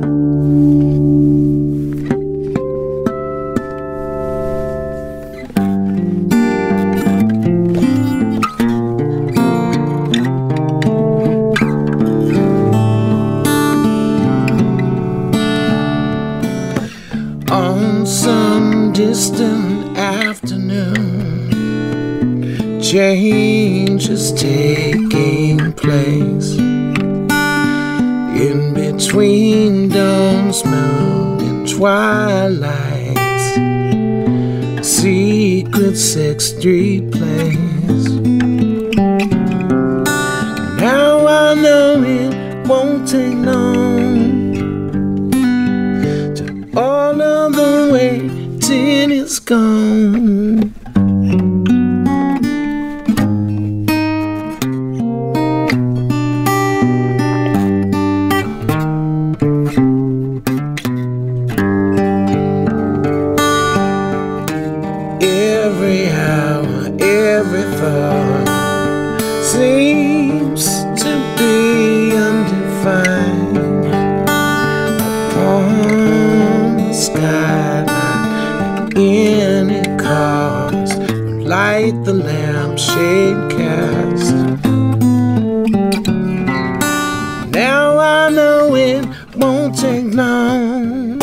Won't 89.36 89.78
take 89.78 90.12
long 90.14 91.18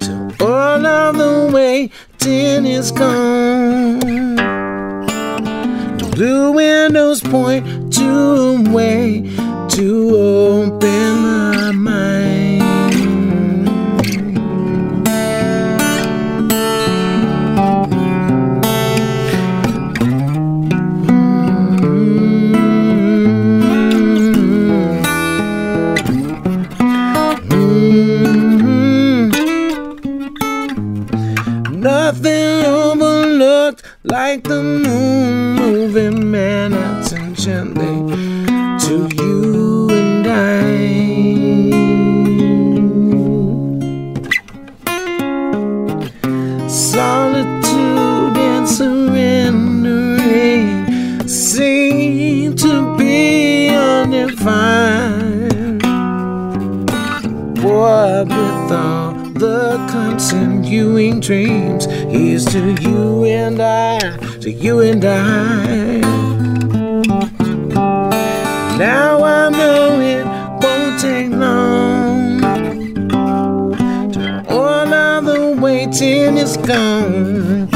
till 0.00 0.32
all 0.40 0.86
of 0.86 1.16
the 1.16 1.50
way 1.52 1.90
till 2.18 2.64
it's 2.66 2.90
gone. 2.90 4.00
The 5.98 6.10
blue 6.14 6.52
windows 6.52 7.20
point 7.20 7.92
to 7.94 8.08
a 8.08 8.62
way 8.70 9.22
to 9.70 10.16
open 10.16 10.59
like 34.30 34.44
the 34.44 34.62
moon 34.62 35.56
moving 35.56 36.30
Manhattan 36.30 37.34
gently 37.34 37.96
to 38.84 39.08
you 39.18 39.88
and 39.90 40.24
I. 40.24 40.28
Solitude 46.68 48.36
and 48.50 48.68
surrendering 48.68 51.26
seem 51.26 52.54
to 52.54 52.96
be 52.96 53.70
undefined. 53.70 55.82
What 57.64 58.28
with 58.28 58.70
all 58.70 59.14
the 59.44 59.76
continuing 59.90 61.18
dreams 61.18 61.88
is 62.12 62.44
to 62.46 62.72
you 62.80 63.24
and 63.24 63.60
I, 63.60 63.98
to 64.40 64.50
you 64.50 64.80
and 64.80 65.04
I. 65.04 66.00
Now 68.78 69.22
I 69.22 69.50
know 69.50 70.00
it 70.00 70.24
won't 70.62 71.00
take 71.00 71.30
long 71.30 72.40
to 74.12 74.44
all 74.48 74.92
of 74.92 75.24
the 75.24 75.56
waiting 75.60 76.36
is 76.36 76.56
gone. 76.56 77.68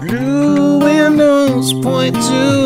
Blue 0.00 0.78
windows 0.80 1.72
point 1.82 2.14
to 2.14 2.65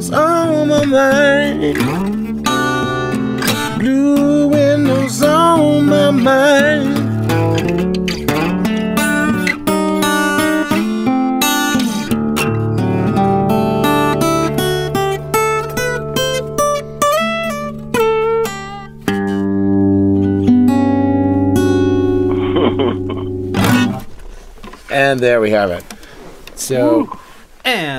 windows 0.00 0.12
on 0.12 0.68
my 0.68 0.84
mind. 0.86 2.44
Blue 3.78 4.48
windows 4.48 5.22
on 5.22 5.86
my 5.86 6.10
mind. 6.10 6.96
And 24.92 25.20
there 25.20 25.40
we 25.40 25.50
have 25.50 25.70
it. 25.70 25.84
So, 26.56 27.19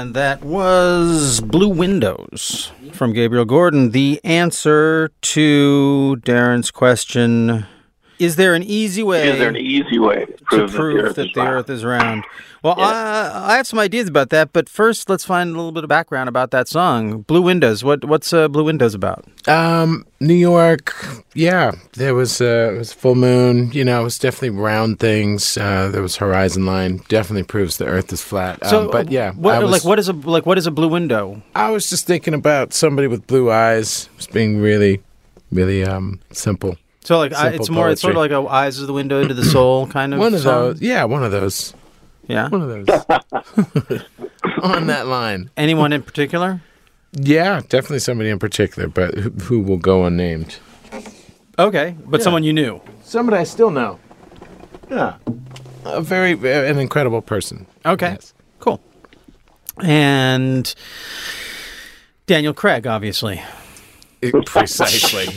And 0.01 0.15
that 0.15 0.43
was 0.43 1.41
Blue 1.41 1.70
Windows 1.70 2.72
from 2.91 3.13
Gabriel 3.13 3.46
Gordon. 3.46 3.91
The 3.91 4.20
answer 4.24 5.12
to 5.22 6.15
Deron's 6.24 6.72
question 6.72 7.67
Is 8.21 8.35
there 8.35 8.53
an 8.53 8.61
easy 8.61 9.01
way 9.01 9.27
Is 9.29 9.39
there 9.39 9.49
an 9.49 9.57
easy 9.57 9.97
way 9.97 10.25
to 10.25 10.35
to 10.35 10.67
prove, 10.67 10.71
prove 10.71 11.15
that 11.15 11.33
the 11.33 11.41
Earth 11.41 11.41
is 11.41 11.43
round? 11.43 11.49
Earth 11.49 11.69
is 11.71 11.85
round? 11.85 12.23
Well, 12.63 12.75
I, 12.77 13.53
I 13.53 13.57
have 13.57 13.65
some 13.65 13.79
ideas 13.79 14.07
about 14.07 14.29
that, 14.29 14.53
but 14.53 14.69
first 14.69 15.09
let's 15.09 15.25
find 15.25 15.49
a 15.49 15.53
little 15.53 15.71
bit 15.71 15.83
of 15.83 15.87
background 15.87 16.29
about 16.29 16.51
that 16.51 16.67
song, 16.67 17.21
Blue 17.21 17.41
Windows. 17.41 17.83
What 17.83 18.05
What's 18.05 18.31
uh, 18.31 18.47
Blue 18.47 18.63
Windows 18.63 18.93
about? 18.93 19.25
um, 19.47 20.05
New 20.19 20.35
York, 20.35 20.93
yeah, 21.33 21.71
there 21.93 22.13
was 22.13 22.39
uh, 22.39 22.73
it 22.75 22.77
was 22.77 22.93
full 22.93 23.15
moon. 23.15 23.71
You 23.71 23.83
know, 23.83 24.01
it 24.01 24.03
was 24.03 24.19
definitely 24.19 24.51
round 24.51 24.99
things. 24.99 25.57
Uh, 25.57 25.89
there 25.89 26.03
was 26.03 26.17
horizon 26.17 26.67
line. 26.67 27.01
Definitely 27.09 27.45
proves 27.45 27.77
the 27.77 27.87
Earth 27.87 28.13
is 28.13 28.21
flat. 28.21 28.61
um, 28.71 28.91
but 28.91 29.09
yeah, 29.09 29.31
what, 29.31 29.63
was, 29.63 29.71
like 29.71 29.83
what 29.83 29.97
is 29.97 30.09
a 30.09 30.13
like 30.13 30.45
what 30.45 30.59
is 30.59 30.67
a 30.67 30.71
blue 30.71 30.89
window? 30.89 31.41
I 31.55 31.71
was 31.71 31.89
just 31.89 32.05
thinking 32.05 32.35
about 32.35 32.73
somebody 32.73 33.07
with 33.07 33.25
blue 33.25 33.49
eyes, 33.49 34.07
just 34.17 34.31
being 34.31 34.61
really, 34.61 35.01
really 35.51 35.83
um 35.83 36.19
simple. 36.31 36.77
So 37.03 37.17
like 37.17 37.34
I, 37.34 37.50
it's 37.50 37.70
more 37.70 37.89
it's 37.89 38.01
sort 38.01 38.15
of 38.15 38.20
like 38.20 38.31
a 38.31 38.39
eyes 38.48 38.79
of 38.79 38.88
the 38.88 38.93
window 38.93 39.22
into 39.22 39.34
the 39.34 39.43
soul 39.46 39.88
kind 39.98 40.13
of 40.13 40.20
One 40.20 40.34
of 40.34 40.41
song? 40.41 40.53
those, 40.62 40.81
yeah, 40.81 41.03
one 41.03 41.24
of 41.24 41.31
those, 41.31 41.74
Yeah. 42.27 42.48
one 42.50 42.62
of 42.62 42.70
those. 42.86 44.01
On 44.63 44.88
that 44.88 45.08
line, 45.08 45.50
Anyone 45.58 45.93
in 45.93 46.03
particular? 46.03 46.62
yeah, 47.13 47.62
definitely 47.70 48.00
somebody 48.00 48.29
in 48.29 48.38
particular, 48.39 48.88
but 48.88 49.15
who, 49.15 49.29
who 49.31 49.60
will 49.62 49.77
go 49.77 50.05
unnamed. 50.05 50.58
Okay, 51.58 51.96
but 52.05 52.22
someone 52.22 52.43
you 52.43 52.53
knew. 52.53 52.81
Somebody 53.03 53.38
I 53.38 53.43
still 53.43 53.72
know. 53.72 54.00
Yeah, 54.89 55.15
a 55.86 56.01
very, 56.01 56.34
very 56.34 56.70
an 56.70 56.77
incredible 56.79 57.22
person. 57.22 57.65
Okay. 57.86 58.12
Yes. 58.12 58.34
Cool. 58.60 58.79
And 59.84 60.74
Daniel 62.27 62.53
Craig, 62.53 62.86
obviously. 62.86 63.41
It- 64.21 64.33
precisely. 64.45 65.25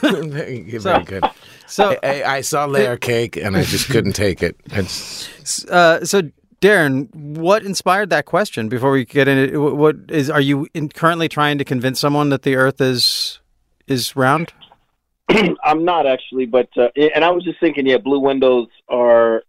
Very 0.00 0.78
So- 0.78 1.00
good. 1.00 1.24
So, 1.66 1.96
I, 2.02 2.22
I 2.24 2.40
saw 2.42 2.66
layer 2.66 2.98
cake 2.98 3.36
and 3.38 3.56
I 3.56 3.62
just 3.62 3.88
couldn't 3.88 4.12
take 4.12 4.42
it. 4.42 4.56
Just- 4.68 5.68
uh, 5.70 6.04
so 6.04 6.22
Deron, 6.60 7.12
what 7.14 7.64
inspired 7.64 8.10
that 8.10 8.26
question? 8.26 8.68
Before 8.68 8.92
we 8.92 9.06
get 9.06 9.26
into 9.26 9.68
it, 9.68 9.74
what 9.74 9.96
is 10.10 10.28
are 10.28 10.40
you 10.40 10.68
in, 10.74 10.90
currently 10.90 11.28
trying 11.28 11.56
to 11.58 11.64
convince 11.64 11.98
someone 11.98 12.28
that 12.28 12.42
the 12.42 12.56
Earth 12.56 12.80
is 12.80 13.40
is 13.86 14.14
round? 14.14 14.52
I'm 15.64 15.84
not 15.84 16.06
actually, 16.06 16.44
but 16.46 16.68
uh, 16.76 16.88
and 16.94 17.24
I 17.24 17.30
was 17.30 17.42
just 17.42 17.58
thinking, 17.58 17.86
yeah, 17.86 17.98
blue 17.98 18.20
windows 18.20 18.68
are. 18.88 19.42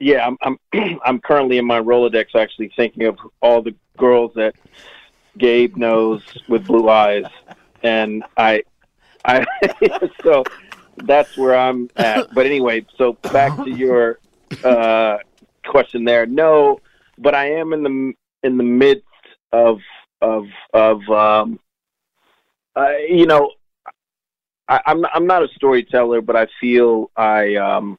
Yeah, 0.00 0.26
I'm 0.26 0.36
I'm 0.72 0.98
I'm 1.04 1.20
currently 1.20 1.58
in 1.58 1.66
my 1.66 1.80
Rolodex 1.80 2.34
actually 2.34 2.72
thinking 2.76 3.04
of 3.04 3.18
all 3.42 3.60
the 3.62 3.74
girls 3.98 4.32
that 4.36 4.54
Gabe 5.38 5.76
knows 5.76 6.22
with 6.48 6.66
blue 6.66 6.88
eyes, 6.88 7.24
and 7.82 8.24
I, 8.36 8.62
I 9.24 9.44
so 10.22 10.44
that's 10.96 11.36
where 11.36 11.56
I'm 11.56 11.88
at. 11.96 12.32
But 12.34 12.46
anyway, 12.46 12.84
so 12.96 13.14
back 13.14 13.56
to 13.64 13.70
your 13.70 14.18
uh, 14.64 15.18
question 15.66 16.04
there. 16.04 16.26
No, 16.26 16.80
but 17.18 17.34
I 17.34 17.52
am 17.52 17.72
in 17.72 17.82
the 17.82 18.12
in 18.42 18.56
the 18.56 18.64
midst 18.64 19.04
of 19.52 19.78
of 20.20 20.46
of 20.74 21.00
um, 21.08 21.60
uh, 22.76 22.96
you 23.08 23.26
know 23.26 23.52
I, 24.68 24.80
I'm 24.86 25.04
I'm 25.12 25.26
not 25.26 25.42
a 25.42 25.48
storyteller, 25.54 26.20
but 26.20 26.36
I 26.36 26.46
feel 26.60 27.10
I 27.16 27.56
um 27.56 27.98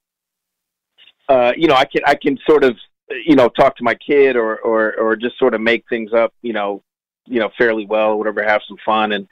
uh 1.27 1.53
you 1.57 1.67
know 1.67 1.75
I 1.75 1.85
can 1.85 2.01
I 2.05 2.15
can 2.15 2.37
sort 2.47 2.63
of 2.63 2.77
you 3.25 3.35
know 3.35 3.49
talk 3.49 3.75
to 3.77 3.83
my 3.83 3.95
kid 3.95 4.35
or 4.35 4.57
or 4.57 4.95
or 4.97 5.15
just 5.15 5.37
sort 5.37 5.53
of 5.53 5.61
make 5.61 5.83
things 5.89 6.13
up 6.13 6.33
you 6.41 6.53
know 6.53 6.83
you 7.29 7.39
know 7.39 7.49
fairly 7.57 7.85
well 7.85 8.17
whatever 8.17 8.43
have 8.43 8.61
some 8.67 8.77
fun 8.85 9.11
and 9.13 9.27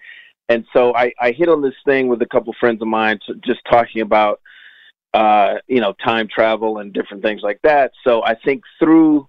and 0.50 0.66
so 0.74 0.96
I 0.96 1.12
I 1.20 1.32
hit 1.32 1.50
on 1.50 1.62
this 1.62 1.76
thing 1.86 2.08
with 2.08 2.22
a 2.22 2.28
couple 2.28 2.54
friends 2.60 2.82
of 2.82 2.88
mine 2.88 3.20
just 3.46 3.60
talking 3.70 4.02
about 4.02 4.40
uh 5.14 5.56
you 5.68 5.82
know 5.82 5.94
time 6.04 6.28
travel 6.28 6.80
and 6.80 6.94
different 6.94 7.24
things 7.24 7.42
like 7.42 7.60
that 7.64 7.92
so 8.04 8.24
I 8.24 8.36
think 8.36 8.64
through 8.80 9.28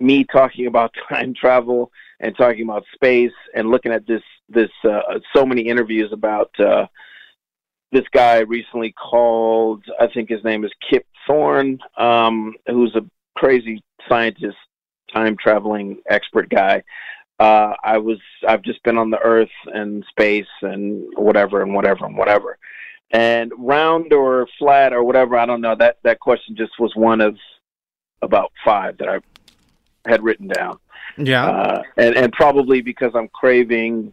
me 0.00 0.24
talking 0.24 0.66
about 0.66 0.92
time 1.08 1.34
travel 1.34 1.90
and 2.20 2.36
talking 2.36 2.62
about 2.62 2.84
space 2.94 3.32
and 3.54 3.70
looking 3.70 3.92
at 3.92 4.06
this 4.06 4.22
this 4.48 4.70
uh, 4.84 5.18
so 5.34 5.46
many 5.46 5.62
interviews 5.62 6.10
about 6.12 6.50
uh, 6.60 6.86
this 7.90 8.04
guy 8.12 8.38
recently 8.38 8.92
called 8.92 9.84
I 10.00 10.08
think 10.08 10.28
his 10.28 10.42
name 10.44 10.64
is 10.64 10.72
Kip 10.88 11.06
Thorne, 11.26 11.78
um, 11.96 12.54
who's 12.66 12.94
a 12.96 13.04
crazy 13.36 13.82
scientist, 14.08 14.56
time 15.12 15.36
traveling 15.40 16.00
expert 16.08 16.48
guy. 16.48 16.82
Uh, 17.38 17.74
I 17.82 17.98
was 17.98 18.18
I've 18.46 18.62
just 18.62 18.82
been 18.84 18.98
on 18.98 19.10
the 19.10 19.18
Earth 19.18 19.50
and 19.66 20.04
space 20.10 20.46
and 20.62 21.04
whatever 21.16 21.62
and 21.62 21.74
whatever 21.74 22.06
and 22.06 22.16
whatever. 22.16 22.58
And 23.10 23.52
round 23.58 24.12
or 24.12 24.46
flat 24.58 24.92
or 24.92 25.02
whatever, 25.04 25.36
I 25.36 25.46
don't 25.46 25.60
know. 25.60 25.74
That 25.74 25.98
that 26.04 26.20
question 26.20 26.56
just 26.56 26.72
was 26.78 26.92
one 26.94 27.20
of 27.20 27.36
about 28.22 28.52
five 28.64 28.96
that 28.98 29.08
I 29.08 29.18
had 30.08 30.22
written 30.22 30.48
down 30.48 30.78
Yeah. 31.16 31.46
uh, 31.46 31.82
and 31.96 32.16
and 32.16 32.32
probably 32.32 32.80
because 32.80 33.12
I'm 33.14 33.28
craving, 33.28 34.12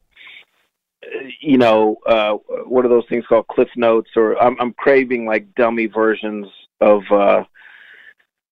you 1.41 1.57
know, 1.57 1.97
uh, 2.07 2.33
what 2.65 2.85
are 2.85 2.89
those 2.89 3.05
things 3.09 3.25
called? 3.27 3.47
Cliff 3.47 3.69
notes, 3.75 4.09
or 4.15 4.41
I'm 4.41 4.57
I'm 4.59 4.73
craving 4.73 5.25
like 5.25 5.53
dummy 5.55 5.85
versions 5.87 6.47
of 6.81 7.03
uh, 7.11 7.43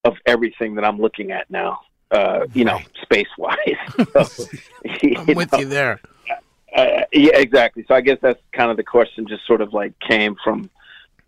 of 0.03 0.15
everything 0.25 0.75
that 0.75 0.85
I'm 0.85 0.99
looking 0.99 1.31
at 1.31 1.49
now. 1.49 1.79
Uh, 2.11 2.45
you 2.53 2.63
know, 2.63 2.79
space 3.01 3.27
wise. 3.37 3.57
so, 4.31 4.45
I'm 5.17 5.35
with 5.35 5.51
know, 5.51 5.59
you 5.59 5.65
there. 5.65 5.99
Uh, 6.75 7.01
yeah, 7.11 7.35
exactly. 7.37 7.83
So 7.87 7.95
I 7.95 8.01
guess 8.01 8.17
that's 8.21 8.39
kind 8.53 8.71
of 8.71 8.77
the 8.77 8.83
question. 8.83 9.27
Just 9.27 9.45
sort 9.45 9.61
of 9.61 9.73
like 9.73 9.93
came 9.99 10.35
from 10.43 10.69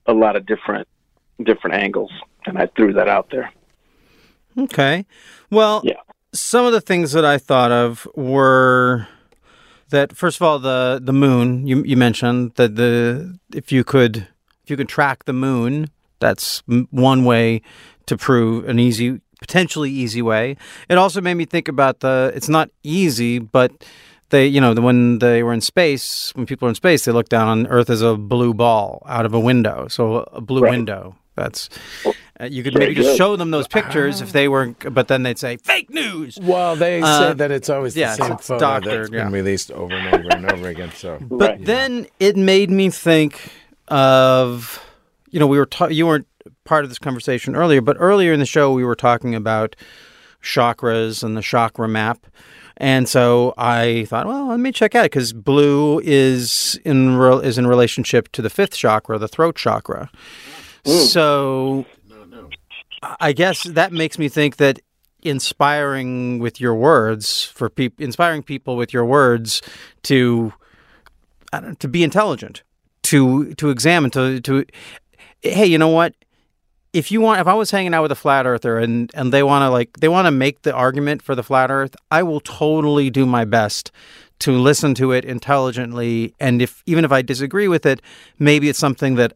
a 0.05 0.13
lot 0.13 0.35
of 0.35 0.45
different 0.45 0.87
different 1.43 1.75
angles, 1.75 2.11
and 2.45 2.57
I 2.57 2.67
threw 2.67 2.93
that 2.93 3.07
out 3.09 3.29
there. 3.31 3.51
Okay. 4.57 5.05
Well, 5.49 5.81
Yeah. 5.83 5.93
some 6.33 6.65
of 6.65 6.71
the 6.73 6.81
things 6.81 7.11
that 7.11 7.25
I 7.25 7.37
thought 7.37 7.71
of 7.71 8.07
were 8.15 9.07
that 9.89 10.15
first 10.15 10.37
of 10.37 10.43
all 10.43 10.59
the 10.59 10.99
the 11.03 11.13
moon 11.13 11.65
you 11.67 11.83
you 11.83 11.97
mentioned 11.97 12.53
that 12.55 12.75
the 12.75 13.37
if 13.53 13.71
you 13.71 13.83
could 13.83 14.27
if 14.63 14.69
you 14.69 14.77
could 14.77 14.89
track 14.89 15.25
the 15.25 15.33
moon 15.33 15.89
that's 16.19 16.61
one 16.91 17.25
way 17.25 17.61
to 18.05 18.15
prove 18.17 18.67
an 18.69 18.77
easy 18.79 19.19
potentially 19.41 19.89
easy 19.89 20.21
way. 20.21 20.55
It 20.89 20.97
also 20.97 21.21
made 21.21 21.35
me 21.35 21.45
think 21.45 21.67
about 21.67 21.99
the 22.01 22.31
it's 22.35 22.49
not 22.49 22.69
easy 22.83 23.39
but 23.39 23.71
they 24.29 24.45
you 24.45 24.61
know 24.61 24.73
when 24.73 25.19
they 25.19 25.41
were 25.43 25.53
in 25.53 25.61
space 25.61 26.31
when 26.35 26.45
people 26.45 26.67
are 26.67 26.69
in 26.69 26.75
space 26.75 27.05
they 27.05 27.11
look 27.11 27.29
down 27.29 27.47
on 27.47 27.67
earth 27.67 27.89
as 27.89 28.01
a 28.01 28.15
blue 28.15 28.53
ball 28.53 29.01
out 29.07 29.25
of 29.25 29.33
a 29.33 29.39
window 29.39 29.87
so 29.87 30.17
a 30.33 30.41
blue 30.41 30.61
Right. 30.61 30.69
window 30.71 31.15
that's 31.35 31.69
uh, 32.05 32.11
you 32.45 32.61
could 32.63 32.73
Very 32.73 32.87
maybe 32.87 32.95
just 32.95 33.17
show 33.17 33.35
them 33.37 33.51
those 33.51 33.67
pictures 33.67 34.21
if 34.21 34.31
they 34.33 34.47
were 34.47 34.75
but 34.91 35.07
then 35.07 35.23
they'd 35.23 35.39
say 35.39 35.57
fake 35.57 35.89
news 35.89 36.37
Well, 36.41 36.75
they 36.75 37.01
Uh, 37.01 37.05
say 37.19 37.33
that 37.33 37.49
it's 37.51 37.69
always 37.69 37.93
the 37.93 38.01
yeah, 38.01 38.15
same 38.15 38.37
photo 38.37 38.59
doctored, 38.59 38.93
that's 39.01 39.09
been 39.09 39.31
released 39.31 39.71
over 39.71 39.97
and 39.97 40.07
over 40.07 40.29
and 40.29 40.45
over 40.45 40.67
again. 40.67 40.91
So, 40.91 41.17
But 41.21 41.51
Right. 41.51 41.65
then 41.65 42.07
it 42.19 42.35
made 42.37 42.69
me 42.69 42.89
think 42.89 43.51
of, 43.87 44.79
you 45.31 45.39
know, 45.39 45.47
we 45.47 45.57
were 45.57 45.65
ta- 45.65 45.87
you 45.87 46.05
weren't 46.07 46.27
part 46.69 46.83
of 46.83 46.91
this 46.91 46.99
conversation 46.99 47.55
earlier, 47.55 47.81
but 47.81 47.97
earlier 47.99 48.31
in 48.31 48.39
the 48.39 48.45
show 48.45 48.71
we 48.71 48.85
were 48.85 48.95
talking 48.95 49.33
about 49.33 49.75
chakras 50.43 51.23
and 51.23 51.35
the 51.35 51.41
chakra 51.41 51.87
map. 51.87 52.27
And 52.77 53.09
so 53.09 53.55
I 53.57 54.05
thought, 54.05 54.27
well, 54.27 54.47
let 54.47 54.59
me 54.59 54.71
check 54.71 54.93
out 54.93 55.05
because 55.05 55.33
blue 55.33 55.99
is 56.01 56.79
in 56.85 57.17
re- 57.17 57.43
is 57.43 57.57
in 57.57 57.65
relationship 57.65 58.31
to 58.33 58.43
the 58.43 58.51
fifth 58.51 58.77
chakra, 58.77 59.17
the 59.17 59.27
throat 59.27 59.55
chakra. 59.55 60.11
So 60.85 61.85
I 63.19 63.33
guess 63.33 63.63
that 63.63 63.91
makes 63.91 64.19
me 64.19 64.29
think 64.29 64.57
that 64.57 64.79
inspiring 65.23 66.39
with 66.39 66.61
your 66.61 66.75
words 66.75 67.45
for 67.45 67.69
people, 67.69 68.05
inspiring 68.05 68.43
people 68.43 68.77
with 68.77 68.93
your 68.93 69.05
words 69.05 69.61
to 70.03 70.53
I 71.51 71.59
don't, 71.59 71.79
to 71.79 71.87
be 71.87 72.03
intelligent, 72.03 72.61
to 73.03 73.55
to 73.55 73.71
examine, 73.71 74.11
to 74.11 74.39
to 74.41 74.65
hey, 75.41 75.65
you 75.65 75.77
know 75.77 75.89
what? 75.89 76.13
If 76.91 77.11
you 77.11 77.21
want, 77.21 77.39
if 77.39 77.47
I 77.47 77.53
was 77.53 77.71
hanging 77.71 77.93
out 77.93 78.01
with 78.01 78.11
a 78.11 78.15
flat 78.15 78.45
earther 78.45 78.77
and 78.77 79.11
and 79.13 79.31
they 79.31 79.43
want 79.43 79.63
to 79.63 79.69
like 79.69 79.99
they 79.99 80.07
want 80.07 80.25
to 80.25 80.31
make 80.31 80.63
the 80.63 80.73
argument 80.73 81.21
for 81.21 81.35
the 81.35 81.43
flat 81.43 81.69
Earth, 81.69 81.95
I 82.09 82.23
will 82.23 82.39
totally 82.39 83.09
do 83.09 83.25
my 83.25 83.45
best 83.45 83.91
to 84.39 84.53
listen 84.53 84.95
to 84.95 85.11
it 85.11 85.25
intelligently. 85.25 86.33
And 86.39 86.61
if 86.61 86.81
even 86.85 87.05
if 87.05 87.11
I 87.11 87.21
disagree 87.21 87.67
with 87.67 87.85
it, 87.85 88.01
maybe 88.39 88.69
it's 88.69 88.79
something 88.79 89.15
that 89.15 89.33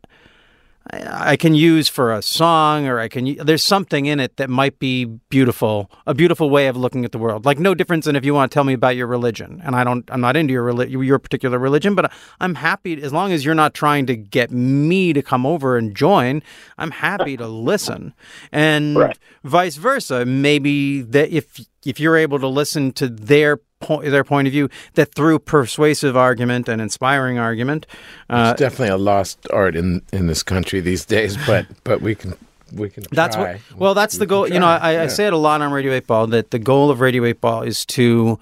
I 0.91 1.33
I 1.33 1.35
can 1.37 1.55
use 1.55 1.87
for 1.87 2.11
a 2.13 2.21
song 2.21 2.87
or 2.87 2.99
I 2.99 3.07
can 3.07 3.35
there's 3.35 3.63
something 3.63 4.05
in 4.05 4.19
it 4.19 4.37
that 4.37 4.49
might 4.49 4.79
be 4.79 5.05
beautiful 5.05 5.89
a 6.05 6.13
beautiful 6.13 6.49
way 6.49 6.67
of 6.67 6.75
looking 6.75 7.05
at 7.05 7.11
the 7.11 7.17
world. 7.17 7.45
Like 7.45 7.59
no 7.59 7.73
difference 7.73 8.05
than 8.05 8.15
if 8.15 8.25
you 8.25 8.33
want 8.33 8.51
to 8.51 8.53
tell 8.53 8.63
me 8.63 8.73
about 8.73 8.95
your 8.95 9.07
religion. 9.07 9.61
And 9.63 9.75
I 9.75 9.83
don't 9.83 10.07
I'm 10.11 10.21
not 10.21 10.35
into 10.35 10.51
your 10.53 10.85
your 10.85 11.19
particular 11.19 11.57
religion 11.57 11.95
but 11.95 12.11
I'm 12.39 12.55
happy 12.55 13.01
as 13.01 13.13
long 13.13 13.31
as 13.31 13.45
you're 13.45 13.55
not 13.55 13.73
trying 13.73 14.05
to 14.07 14.15
get 14.15 14.51
me 14.51 15.13
to 15.13 15.21
come 15.21 15.45
over 15.45 15.77
and 15.77 15.95
join 15.95 16.41
I'm 16.77 16.91
happy 16.91 17.37
to 17.37 17.47
listen. 17.47 18.13
And 18.51 18.97
Right. 18.97 19.17
vice 19.43 19.77
versa 19.77 20.25
maybe 20.25 21.01
that 21.01 21.29
if 21.29 21.65
if 21.85 21.99
you're 21.99 22.17
able 22.17 22.39
to 22.39 22.47
listen 22.47 22.91
to 22.93 23.07
their 23.07 23.59
their 24.03 24.23
point 24.23 24.47
of 24.47 24.51
view 24.51 24.69
that 24.93 25.13
through 25.13 25.39
persuasive 25.39 26.17
argument 26.17 26.67
and 26.67 26.81
inspiring 26.81 27.37
argument 27.37 27.85
uh, 28.29 28.51
it's 28.51 28.59
definitely 28.59 28.89
a 28.89 28.97
lost 28.97 29.47
art 29.51 29.75
in 29.75 30.01
in 30.11 30.27
this 30.27 30.43
country 30.43 30.79
these 30.81 31.05
days. 31.05 31.37
But 31.45 31.65
but 31.83 32.01
we 32.01 32.15
can 32.15 32.35
we 32.73 32.89
can. 32.89 33.03
That's 33.11 33.37
what. 33.37 33.59
Well, 33.75 33.93
that's 33.93 34.15
the 34.15 34.21
We 34.21 34.27
can 34.27 34.29
goal. 34.29 34.47
You 34.47 34.55
know, 34.55 34.77
try. 34.77 34.95
I, 34.95 35.03
I 35.03 35.07
say 35.07 35.27
it 35.27 35.33
a 35.33 35.37
lot 35.37 35.61
on 35.61 35.71
Radio 35.71 35.93
Eight 35.93 36.07
Ball 36.07 36.27
that 36.27 36.51
the 36.51 36.59
goal 36.59 36.89
of 36.89 36.99
Radio 36.99 37.25
Eight 37.25 37.41
Ball 37.41 37.61
is 37.63 37.85
to 37.87 38.39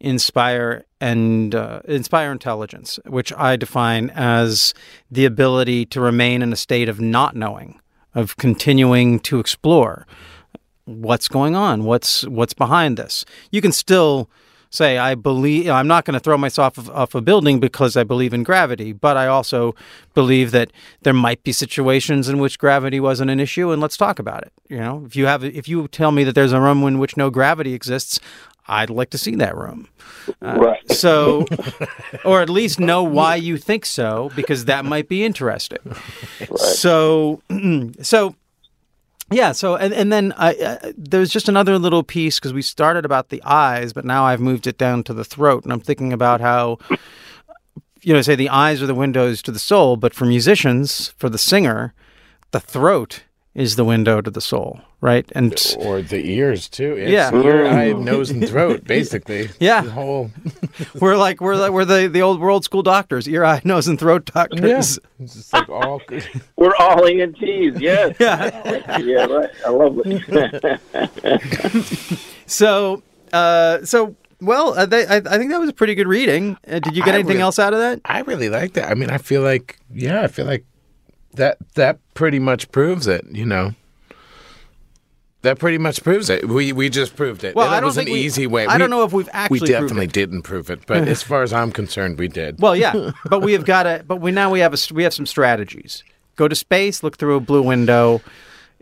inspire 0.00 0.84
and 1.00 1.54
uh, 1.54 1.80
inspire 1.84 2.32
intelligence, 2.32 2.98
which 3.06 3.32
I 3.34 3.56
define 3.56 4.10
as 4.10 4.74
the 5.10 5.24
ability 5.24 5.86
to 5.86 6.00
remain 6.00 6.42
in 6.42 6.52
a 6.52 6.56
state 6.56 6.88
of 6.88 7.00
not 7.00 7.34
knowing, 7.36 7.80
of 8.14 8.36
continuing 8.36 9.20
to 9.20 9.38
explore 9.38 10.06
what's 10.84 11.28
going 11.28 11.54
on, 11.54 11.84
what's 11.84 12.26
what's 12.26 12.54
behind 12.54 12.96
this. 12.96 13.24
You 13.50 13.60
can 13.60 13.72
still 13.72 14.28
say 14.72 14.98
I 14.98 15.14
believe 15.14 15.68
I'm 15.68 15.86
not 15.86 16.04
going 16.04 16.14
to 16.14 16.20
throw 16.20 16.36
myself 16.38 16.78
off, 16.78 16.88
off 16.90 17.14
a 17.14 17.20
building 17.20 17.60
because 17.60 17.96
I 17.96 18.04
believe 18.04 18.32
in 18.32 18.42
gravity, 18.42 18.92
but 18.92 19.16
I 19.16 19.26
also 19.26 19.74
believe 20.14 20.50
that 20.52 20.72
there 21.02 21.12
might 21.12 21.42
be 21.42 21.52
situations 21.52 22.28
in 22.28 22.38
which 22.38 22.58
gravity 22.58 22.98
wasn't 23.00 23.30
an 23.30 23.40
issue, 23.40 23.70
and 23.70 23.80
let's 23.80 23.96
talk 23.96 24.18
about 24.18 24.42
it. 24.42 24.52
You 24.68 24.78
know, 24.78 25.04
if 25.06 25.14
you 25.16 25.26
have 25.26 25.44
if 25.44 25.68
you 25.68 25.86
tell 25.88 26.12
me 26.12 26.24
that 26.24 26.34
there's 26.34 26.52
a 26.52 26.60
room 26.60 26.82
in 26.84 26.98
which 26.98 27.16
no 27.16 27.30
gravity 27.30 27.74
exists, 27.74 28.18
I'd 28.66 28.90
like 28.90 29.10
to 29.10 29.18
see 29.18 29.34
that 29.36 29.56
room. 29.56 29.88
Uh, 30.40 30.58
Right. 30.58 30.90
So, 30.92 31.46
or 32.24 32.42
at 32.42 32.48
least 32.48 32.78
know 32.78 33.02
why 33.02 33.36
you 33.36 33.56
think 33.58 33.84
so, 33.84 34.30
because 34.36 34.66
that 34.66 34.84
might 34.84 35.08
be 35.08 35.24
interesting. 35.24 35.80
So, 36.56 37.42
so 38.02 38.34
yeah. 39.32 39.52
So, 39.52 39.76
and, 39.76 39.92
and 39.92 40.12
then 40.12 40.32
I, 40.36 40.54
uh, 40.54 40.92
there's 40.96 41.30
just 41.30 41.48
another 41.48 41.78
little 41.78 42.02
piece 42.02 42.38
because 42.38 42.52
we 42.52 42.62
started 42.62 43.04
about 43.04 43.28
the 43.28 43.42
eyes, 43.44 43.92
but 43.92 44.04
now 44.04 44.24
I've 44.24 44.40
moved 44.40 44.66
it 44.66 44.78
down 44.78 45.02
to 45.04 45.14
the 45.14 45.24
throat, 45.24 45.64
and 45.64 45.72
I'm 45.72 45.80
thinking 45.80 46.12
about 46.12 46.40
how 46.40 46.78
you 48.02 48.12
know, 48.12 48.22
say 48.22 48.34
the 48.34 48.48
eyes 48.48 48.82
are 48.82 48.86
the 48.86 48.94
windows 48.94 49.42
to 49.42 49.52
the 49.52 49.58
soul, 49.58 49.96
but 49.96 50.12
for 50.12 50.26
musicians, 50.26 51.14
for 51.16 51.28
the 51.28 51.38
singer, 51.38 51.94
the 52.50 52.60
throat 52.60 53.22
is 53.54 53.76
the 53.76 53.84
window 53.84 54.20
to 54.22 54.30
the 54.30 54.40
soul, 54.40 54.80
right? 55.02 55.30
And 55.34 55.52
Or 55.78 56.00
the 56.00 56.24
ears 56.24 56.68
too. 56.70 56.94
It's 56.96 57.10
Yeah. 57.10 57.34
ear, 57.34 57.66
eye, 57.66 57.92
nose, 57.92 58.30
and 58.30 58.48
throat, 58.48 58.84
basically. 58.86 59.50
Yeah. 59.60 59.82
The 59.82 59.90
whole. 59.90 60.30
we're 61.00 61.16
like 61.16 61.40
we're 61.42 61.56
like 61.56 61.70
we're 61.72 61.84
the 61.84 62.08
the 62.08 62.22
old 62.22 62.40
world 62.40 62.64
school 62.64 62.82
doctors, 62.82 63.28
ear, 63.28 63.44
eye, 63.44 63.60
nose, 63.64 63.88
and 63.88 63.98
throat 63.98 64.30
Yeah. 64.34 64.42
doctors. 64.46 64.98
It's 65.20 65.34
just 65.34 65.52
like 65.52 65.68
all. 65.68 66.00
We're 66.56 66.74
all 66.80 67.06
ENTs. 67.06 67.80
Yes. 67.80 68.16
Yeah. 68.18 68.98
yeah. 68.98 69.26
Right. 69.26 69.50
I 69.64 69.68
love 69.70 70.00
it. 70.04 71.70
So, 72.46 73.02
uh, 73.32 73.84
so 73.84 74.16
well, 74.40 74.74
uh, 74.76 74.86
they, 74.86 75.06
I, 75.06 75.16
I 75.18 75.38
think 75.38 75.50
that 75.52 75.60
was 75.60 75.68
a 75.70 75.72
pretty 75.72 75.94
good 75.94 76.08
reading. 76.08 76.56
Uh, 76.66 76.80
did 76.80 76.96
you 76.96 77.04
get 77.04 77.14
I 77.14 77.18
anything 77.18 77.34
really- 77.34 77.42
else 77.42 77.58
out 77.60 77.72
of 77.72 77.78
that? 77.78 78.00
I 78.04 78.20
really 78.22 78.48
liked 78.48 78.74
that. 78.74 78.90
I 78.90 78.94
mean, 78.94 79.10
I 79.10 79.18
feel 79.18 79.42
like, 79.42 79.78
yeah, 79.92 80.22
I 80.22 80.26
feel 80.26 80.44
like 80.46 80.64
that 81.34 81.58
that 81.74 81.98
pretty 82.14 82.38
much 82.38 82.70
proves 82.72 83.06
it. 83.06 83.24
You 83.30 83.46
know. 83.46 83.74
That 85.42 85.58
pretty 85.58 85.78
much 85.78 86.04
proves 86.04 86.30
it. 86.30 86.46
We 86.48 86.72
we 86.72 86.88
just 86.88 87.16
proved 87.16 87.42
it. 87.42 87.56
Well, 87.56 87.68
that 87.68 87.78
I 87.78 87.80
don't 87.80 87.86
was 87.86 87.98
an 87.98 88.04
we- 88.04 88.12
easy 88.20 88.46
way. 88.46 88.64
I 88.66 88.74
We- 88.74 88.78
don't 88.78 88.90
know 88.90 89.02
if 89.02 89.12
we've 89.12 89.28
actually 89.32 89.54
We 89.56 89.58
proved 89.60 89.72
definitely 89.72 90.04
it. 90.04 90.12
didn't 90.12 90.42
prove 90.42 90.70
it, 90.70 90.86
but 90.86 91.08
as 91.08 91.22
far 91.24 91.42
as 91.42 91.52
I'm 91.52 91.72
concerned, 91.72 92.18
we 92.18 92.28
did. 92.28 92.60
Well, 92.60 92.76
yeah, 92.76 93.10
but 93.28 93.40
we 93.42 93.52
have 93.54 93.64
got 93.64 93.82
to. 93.84 94.04
But 94.06 94.16
we 94.16 94.30
now 94.30 94.50
we 94.52 94.60
have 94.60 94.72
a 94.72 94.94
we 94.94 95.02
have 95.02 95.12
some 95.12 95.26
strategies. 95.26 96.04
Go 96.36 96.46
to 96.46 96.54
space, 96.54 97.02
look 97.02 97.16
through 97.16 97.34
a 97.36 97.40
blue 97.40 97.60
window, 97.62 98.20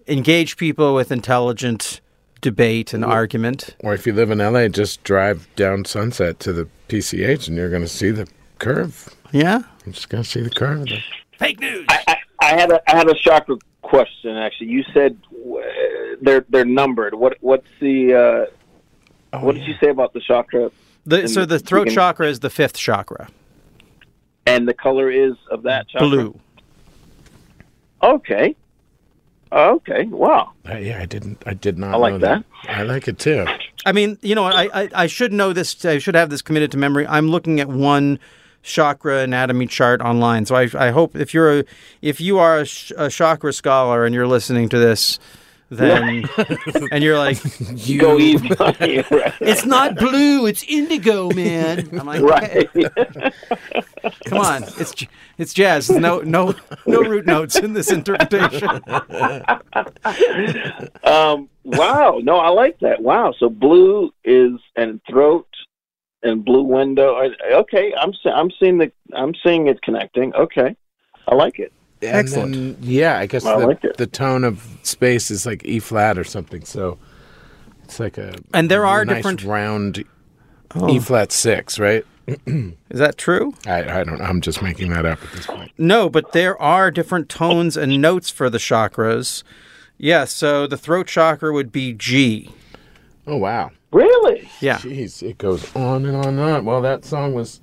engage 0.07 0.57
people 0.59 0.95
with 0.95 1.11
intelligent 1.11 2.03
debate 2.43 2.93
and 2.93 3.05
argument. 3.07 3.75
Or 3.81 3.95
if 3.95 4.07
you 4.07 4.13
live 4.13 4.31
in 4.31 4.39
LA, 4.39 4.69
just 4.69 5.03
drive 5.03 5.49
down 5.57 5.85
Sunset 5.87 6.41
to 6.41 6.53
the 6.53 6.69
PCH, 6.89 7.49
and 7.49 7.57
you're 7.57 7.71
going 7.71 7.83
to 7.83 7.89
see 7.89 8.11
the 8.11 8.29
curve. 8.59 9.09
Yeah. 9.33 9.63
You're 9.87 9.95
just 9.95 10.11
going 10.11 10.23
to 10.25 10.29
see 10.29 10.41
the 10.43 10.51
curve. 10.51 10.87
Fake 11.39 11.59
news. 11.61 11.87
I, 11.89 12.05
I 12.07 12.17
had 12.47 12.71
a 12.71 12.81
I 12.91 12.97
had 12.97 13.09
a 13.09 13.15
chakra 13.15 13.57
question. 13.83 14.37
Actually, 14.37 14.69
you 14.69 14.85
said 14.95 15.17
uh, 15.35 15.57
they're 16.23 16.45
they're 16.49 16.65
numbered. 16.65 17.15
What 17.15 17.37
what's 17.41 17.69
the 17.81 18.49
uh, 19.33 19.39
what 19.41 19.55
did 19.55 19.65
you 19.67 19.75
say 19.83 19.91
about 19.91 20.13
the 20.13 20.21
chakra? 20.21 20.71
The, 21.07 21.29
so 21.29 21.45
the 21.47 21.59
throat 21.59 21.87
can- 21.87 21.95
chakra 21.95 22.29
is 22.29 22.41
the 22.41 22.51
fifth 22.51 22.77
chakra, 22.77 23.29
And 24.47 24.69
the 24.69 24.75
color 24.75 25.11
is 25.11 25.33
of 25.51 25.63
that 25.63 25.89
chakra. 25.89 26.07
blue. 26.09 26.39
Okay. 28.03 28.55
Okay. 29.53 30.05
Wow. 30.05 30.53
Uh, 30.69 30.77
yeah, 30.77 31.01
I 31.01 31.07
didn't. 31.07 31.43
I 31.47 31.55
did 31.55 31.79
not. 31.79 31.95
I 31.95 31.97
like 31.97 32.13
know 32.15 32.19
that. 32.19 32.45
I 32.69 32.83
like 32.85 33.09
it 33.09 33.19
too. 33.19 33.47
I 33.85 33.93
mean, 33.93 34.19
you 34.23 34.35
know, 34.35 34.45
I, 34.45 34.69
I 34.83 34.89
I 34.95 35.07
should 35.07 35.33
know 35.33 35.53
this. 35.53 35.85
I 35.85 35.99
should 35.99 36.15
have 36.15 36.31
this 36.31 36.43
committed 36.43 36.71
to 36.73 36.79
memory. 36.79 37.07
I'm 37.07 37.29
looking 37.29 37.61
at 37.61 37.69
one 37.69 38.19
chakra 38.63 39.19
anatomy 39.21 39.67
chart 39.67 40.01
online. 40.01 40.47
So 40.47 40.55
I 40.57 40.69
I 40.75 40.91
hope 40.91 41.17
if 41.17 41.33
you're 41.35 41.61
a 41.61 41.65
if 42.03 42.21
you 42.21 42.39
are 42.39 42.59
a, 42.59 42.65
sh- 42.67 42.93
a 42.97 43.09
chakra 43.11 43.53
scholar 43.53 44.05
and 44.05 44.15
you're 44.15 44.27
listening 44.27 44.69
to 44.71 44.79
this, 44.79 45.19
then 45.71 46.25
and 46.93 47.03
you're 47.05 47.17
like, 47.19 47.39
You 47.75 48.01
Go 48.01 48.19
easy 48.19 48.51
on 48.57 48.75
you. 48.81 49.05
Right. 49.11 49.35
it's 49.41 49.65
not 49.65 49.97
blue, 49.97 50.47
it's 50.47 50.63
indigo, 50.65 51.31
man. 51.31 51.89
I'm 51.99 52.07
like, 52.07 52.23
Right. 52.23 52.69
come 54.27 54.39
on, 54.39 54.65
it's 54.79 54.95
it's 55.39 55.55
jazz. 55.55 55.87
There's 55.89 56.01
no 56.01 56.21
no 56.21 56.55
no 56.87 57.01
root 57.01 57.25
notes 57.27 57.57
in 57.57 57.73
this 57.73 57.91
interpretation. 57.91 58.69
um, 61.05 61.49
wow. 61.65 62.21
No, 62.23 62.37
I 62.37 62.49
like 62.51 62.79
that. 62.81 63.01
Wow. 63.03 63.33
So 63.39 63.49
blue 63.49 64.13
is 64.25 64.53
and 64.77 65.01
throat 65.09 65.47
and 66.23 66.45
blue 66.45 66.63
window. 66.63 67.21
Okay, 67.53 67.93
I'm 67.99 68.13
I'm 68.25 68.51
seeing 68.59 68.79
the 68.79 68.93
I'm 69.15 69.35
seeing 69.43 69.67
it 69.69 69.83
connecting. 69.83 70.35
Okay, 70.35 70.77
I 71.29 71.35
like 71.35 71.59
it. 71.59 71.73
And 72.03 72.17
Excellent. 72.17 72.53
then, 72.55 72.77
yeah, 72.81 73.19
I 73.19 73.27
guess 73.27 73.45
I 73.45 73.61
the, 73.61 73.67
like 73.67 73.85
it. 73.85 73.97
the 73.99 74.07
tone 74.07 74.43
of 74.45 74.67
space 74.83 75.31
is 75.31 75.45
like 75.45 75.65
E 75.67 75.81
flat 75.81 76.17
or 76.17 76.25
something. 76.25 76.65
So 76.65 76.99
it's 77.85 78.01
like 78.01 78.17
a 78.17 78.35
And 78.55 78.71
there 78.71 78.87
are 78.87 79.05
nice 79.05 79.17
different- 79.17 79.45
Oh. 79.45 79.49
round 79.51 79.99
E 79.99 80.05
oh. 80.77 81.01
flat 81.01 81.31
six, 81.33 81.79
right? 81.79 82.05
Is 82.47 82.75
that 83.01 83.19
true? 83.19 83.55
I, 83.67 84.01
I 84.01 84.05
don't. 84.05 84.21
I'm 84.21 84.41
just 84.41 84.63
making 84.63 84.91
that 84.93 85.05
up 85.05 85.23
at 85.23 85.33
this 85.33 85.47
point. 85.47 85.73
No, 85.77 86.09
but 86.09 86.33
there 86.33 86.61
are 86.63 86.91
different 86.91 87.29
tones 87.29 87.77
and 87.77 88.01
notes 88.01 88.31
for 88.31 88.49
the 88.49 88.59
chakras. 88.59 89.43
Yeah, 89.99 90.25
so 90.27 90.67
the 90.69 90.77
throat 90.79 91.07
chakra 91.09 91.53
would 91.53 91.73
be 91.73 91.93
G. 91.93 92.51
Oh 93.27 93.37
wow. 93.37 93.73
Really? 93.93 94.49
Yeah. 94.61 94.79
Jeez, 94.79 95.23
it 95.23 95.39
goes 95.39 95.75
on 95.75 96.07
and 96.07 96.17
on 96.17 96.27
and 96.27 96.41
on. 96.41 96.65
Well, 96.65 96.81
that 96.83 97.05
song 97.05 97.35
was. 97.35 97.61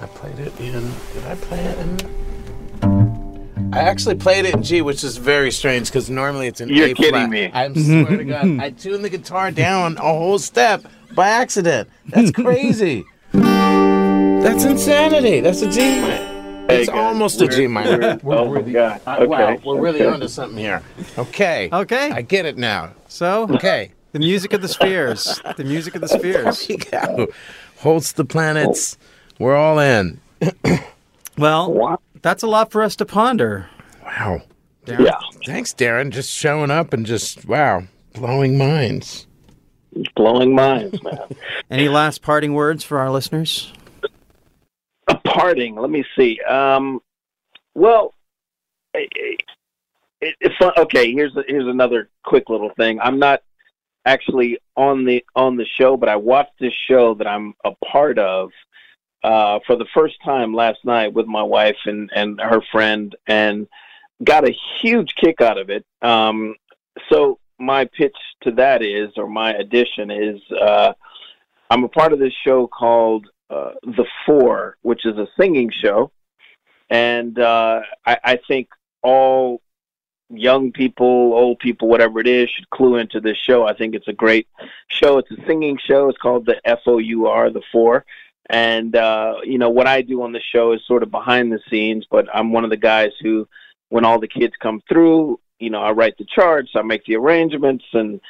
I 0.00 0.06
played 0.06 0.38
it 0.38 0.58
in. 0.58 0.72
Did 1.12 1.24
I 1.26 1.34
play 1.34 1.58
it 1.60 1.78
in? 1.78 3.70
I 3.72 3.80
actually 3.80 4.14
played 4.16 4.46
it 4.46 4.54
in 4.54 4.62
G, 4.62 4.80
which 4.82 5.04
is 5.04 5.16
very 5.18 5.50
strange 5.50 5.88
because 5.88 6.08
normally 6.10 6.46
it's 6.46 6.60
in 6.60 6.70
You're 6.70 6.86
A 6.88 6.94
kidding 6.94 7.10
flat. 7.12 7.30
me. 7.30 7.50
I 7.52 7.72
swear 7.72 8.16
to 8.16 8.24
God, 8.24 8.58
I 8.60 8.70
tuned 8.70 9.04
the 9.04 9.10
guitar 9.10 9.50
down 9.50 9.96
a 9.98 10.00
whole 10.00 10.38
step 10.38 10.82
by 11.14 11.28
accident. 11.28 11.88
That's 12.08 12.30
crazy. 12.32 13.04
That's 13.32 14.64
insanity. 14.64 15.40
That's 15.40 15.60
a 15.62 15.70
G 15.70 16.00
minor. 16.00 16.66
It's 16.70 16.88
guys, 16.88 16.96
almost 16.96 17.40
a 17.42 17.44
we're- 17.44 17.56
G 17.56 17.66
minor. 17.66 17.98
we're- 18.22 18.38
oh 18.38 18.44
my 18.46 18.50
really, 18.50 18.72
God. 18.72 19.00
uh, 19.06 19.26
Wow, 19.28 19.58
we're 19.64 19.80
really 19.80 20.02
okay. 20.02 20.10
onto 20.14 20.28
something 20.28 20.56
here. 20.58 20.82
Okay. 21.18 21.68
Okay. 21.72 22.10
I 22.10 22.22
get 22.22 22.46
it 22.46 22.56
now. 22.56 22.94
So, 23.08 23.46
Okay. 23.50 23.92
The 24.12 24.18
music 24.18 24.52
of 24.52 24.62
the 24.62 24.68
spheres. 24.68 25.40
The 25.56 25.64
music 25.64 25.94
of 25.94 26.00
the 26.00 26.08
spheres. 26.08 26.66
There 26.66 26.76
you 26.76 26.84
go. 26.84 27.28
Holds 27.78 28.12
the 28.12 28.24
planets. 28.24 28.98
We're 29.38 29.56
all 29.56 29.78
in. 29.78 30.20
Well, 31.38 32.02
that's 32.20 32.42
a 32.42 32.46
lot 32.46 32.70
for 32.70 32.82
us 32.82 32.96
to 32.96 33.06
ponder. 33.06 33.70
Wow. 34.04 34.42
Yeah. 34.86 35.18
Thanks, 35.46 35.72
Deron. 35.72 36.10
Just 36.10 36.30
showing 36.30 36.70
up 36.70 36.92
and 36.92 37.06
just 37.06 37.46
wow, 37.46 37.84
blowing 38.12 38.58
minds. 38.58 39.26
Blowing 40.14 40.54
minds, 40.54 41.02
man. 41.02 41.18
Any 41.70 41.88
last 41.88 42.20
parting 42.20 42.52
words 42.52 42.84
for 42.84 42.98
our 42.98 43.10
listeners? 43.10 43.72
a 45.08 45.16
parting. 45.16 45.76
Let 45.76 45.90
me 45.90 46.04
see. 46.16 46.40
Um, 46.42 47.00
well, 47.74 48.14
it, 48.94 49.08
it, 50.20 50.34
it's 50.40 50.56
fun. 50.56 50.72
okay. 50.76 51.12
Here's 51.12 51.32
here's 51.48 51.66
another 51.66 52.08
quick 52.24 52.48
little 52.48 52.70
thing. 52.76 53.00
I'm 53.00 53.18
not 53.18 53.42
actually 54.04 54.58
on 54.76 55.04
the 55.04 55.24
on 55.34 55.56
the 55.56 55.66
show, 55.78 55.96
but 55.96 56.08
I 56.08 56.16
watched 56.16 56.58
this 56.58 56.72
show 56.88 57.14
that 57.14 57.26
I'm 57.26 57.54
a 57.64 57.72
part 57.84 58.18
of 58.18 58.50
uh, 59.22 59.58
for 59.66 59.76
the 59.76 59.86
first 59.94 60.16
time 60.24 60.54
last 60.54 60.78
night 60.84 61.12
with 61.12 61.26
my 61.26 61.42
wife 61.42 61.76
and 61.84 62.10
and 62.14 62.40
her 62.40 62.62
friend, 62.72 63.14
and 63.26 63.66
got 64.24 64.48
a 64.48 64.56
huge 64.80 65.14
kick 65.14 65.40
out 65.40 65.58
of 65.58 65.70
it. 65.70 65.84
Um, 66.02 66.54
so 67.10 67.38
my 67.58 67.84
pitch 67.84 68.16
to 68.42 68.52
that 68.52 68.82
is, 68.82 69.10
or 69.16 69.28
my 69.28 69.52
addition 69.52 70.10
is, 70.10 70.40
uh, 70.58 70.92
I'm 71.70 71.84
a 71.84 71.88
part 71.88 72.12
of 72.12 72.18
this 72.18 72.32
show 72.44 72.66
called 72.66 73.26
uh, 73.50 73.72
The 73.82 74.06
Four, 74.24 74.76
which 74.82 75.04
is 75.04 75.16
a 75.18 75.28
singing 75.38 75.70
show, 75.70 76.10
and 76.88 77.38
uh, 77.38 77.80
I, 78.06 78.18
I 78.24 78.38
think 78.48 78.68
all 79.02 79.60
young 80.30 80.72
people, 80.72 81.06
old 81.06 81.58
people, 81.58 81.88
whatever 81.88 82.20
it 82.20 82.26
is, 82.26 82.48
should 82.50 82.70
clue 82.70 82.96
into 82.96 83.20
this 83.20 83.36
show. 83.36 83.66
I 83.66 83.74
think 83.74 83.94
it's 83.94 84.08
a 84.08 84.12
great 84.12 84.46
show. 84.88 85.18
It's 85.18 85.30
a 85.30 85.46
singing 85.46 85.78
show. 85.84 86.08
It's 86.08 86.18
called 86.18 86.46
the 86.46 86.60
F 86.64 86.80
O 86.86 86.98
U 86.98 87.26
R, 87.26 87.50
The 87.50 87.62
Four. 87.72 88.04
And 88.48 88.96
uh, 88.96 89.34
you 89.44 89.58
know 89.58 89.70
what 89.70 89.86
I 89.86 90.02
do 90.02 90.22
on 90.22 90.32
the 90.32 90.40
show 90.52 90.72
is 90.72 90.80
sort 90.86 91.02
of 91.02 91.10
behind 91.10 91.52
the 91.52 91.60
scenes, 91.70 92.06
but 92.10 92.26
I'm 92.34 92.52
one 92.52 92.64
of 92.64 92.70
the 92.70 92.76
guys 92.76 93.12
who, 93.20 93.46
when 93.90 94.04
all 94.04 94.18
the 94.18 94.26
kids 94.26 94.54
come 94.60 94.82
through, 94.88 95.38
you 95.60 95.70
know, 95.70 95.80
I 95.80 95.92
write 95.92 96.16
the 96.18 96.24
charts, 96.24 96.70
I 96.74 96.82
make 96.82 97.04
the 97.04 97.16
arrangements, 97.16 97.84
and 97.92 98.20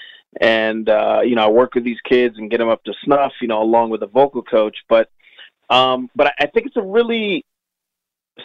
and 0.41 0.89
uh, 0.89 1.21
you 1.25 1.37
know, 1.37 1.45
I 1.45 1.49
work 1.49 1.75
with 1.75 1.85
these 1.85 2.01
kids 2.05 2.37
and 2.37 2.51
get 2.51 2.59
them 2.59 2.69
up 2.69 2.85
to 2.85 2.93
snuff, 3.03 3.33
you 3.41 3.49
know, 3.49 3.63
along 3.63 3.91
with 3.91 4.03
a 4.03 4.07
vocal 4.07 4.43
coach. 4.43 4.77
But 4.89 5.11
um, 5.71 6.11
but 6.15 6.27
I, 6.27 6.33
I 6.41 6.47
think 6.47 6.67
it's 6.67 6.77
a 6.77 6.83
really 6.83 7.47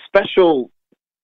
special 0.06 0.72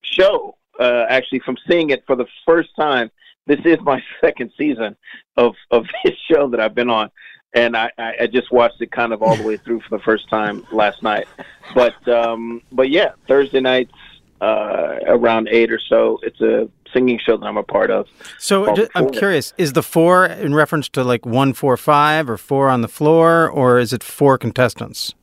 show. 0.03 0.57
Uh, 0.79 1.05
actually, 1.09 1.39
from 1.39 1.57
seeing 1.69 1.89
it 1.89 2.03
for 2.07 2.15
the 2.15 2.25
first 2.45 2.69
time, 2.75 3.11
this 3.47 3.59
is 3.65 3.77
my 3.81 4.01
second 4.21 4.51
season 4.57 4.95
of 5.37 5.55
of 5.71 5.85
this 6.03 6.15
show 6.31 6.47
that 6.49 6.59
I've 6.59 6.75
been 6.75 6.89
on, 6.89 7.09
and 7.53 7.75
I, 7.75 7.91
I, 7.97 8.13
I 8.21 8.27
just 8.27 8.51
watched 8.51 8.81
it 8.81 8.91
kind 8.91 9.13
of 9.13 9.21
all 9.21 9.35
the 9.35 9.43
way 9.43 9.57
through 9.63 9.81
for 9.81 9.97
the 9.97 10.03
first 10.03 10.29
time 10.29 10.65
last 10.71 11.03
night. 11.03 11.27
But 11.75 12.07
um, 12.07 12.61
but 12.71 12.89
yeah, 12.89 13.11
Thursday 13.27 13.59
nights 13.59 13.93
uh, 14.41 14.95
around 15.07 15.49
eight 15.51 15.71
or 15.71 15.79
so. 15.79 16.19
It's 16.23 16.39
a 16.41 16.69
singing 16.93 17.19
show 17.25 17.37
that 17.37 17.45
I'm 17.45 17.57
a 17.57 17.63
part 17.63 17.89
of. 17.91 18.07
So 18.37 18.69
Oh, 18.69 18.75
ju- 18.75 18.87
I'm 18.95 19.09
curious: 19.11 19.53
is 19.57 19.73
the 19.73 19.83
four 19.83 20.25
in 20.25 20.53
reference 20.55 20.89
to 20.89 21.03
like 21.03 21.25
one, 21.25 21.53
four, 21.53 21.77
five, 21.77 22.29
or 22.29 22.37
four 22.37 22.69
on 22.69 22.81
the 22.81 22.87
floor, 22.87 23.47
or 23.49 23.77
is 23.79 23.91
it 23.93 24.03
four 24.03 24.37
contestants? 24.37 25.13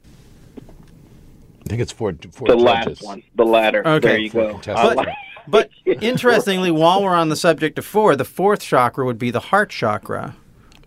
I 0.58 1.68
think 1.68 1.82
it's 1.82 1.92
four. 1.92 2.14
four 2.32 2.48
The 2.48 2.56
judges. 2.56 3.02
last 3.02 3.02
one, 3.02 3.22
the 3.34 3.44
latter. 3.44 3.86
Okay. 3.86 4.08
There 4.08 4.18
you 4.18 4.30
Four 4.30 4.52
go. 4.52 4.58
Contestants. 5.50 5.82
I 5.86 5.90
like- 5.90 5.96
But 5.96 6.02
interestingly, 6.04 6.70
while 6.70 7.02
we're 7.02 7.14
on 7.14 7.28
the 7.28 7.36
subject 7.36 7.78
of 7.78 7.84
four, 7.86 8.16
the 8.16 8.24
fourth 8.24 8.60
chakra 8.60 9.04
would 9.04 9.18
be 9.18 9.30
the 9.30 9.40
heart 9.40 9.70
chakra. 9.70 10.34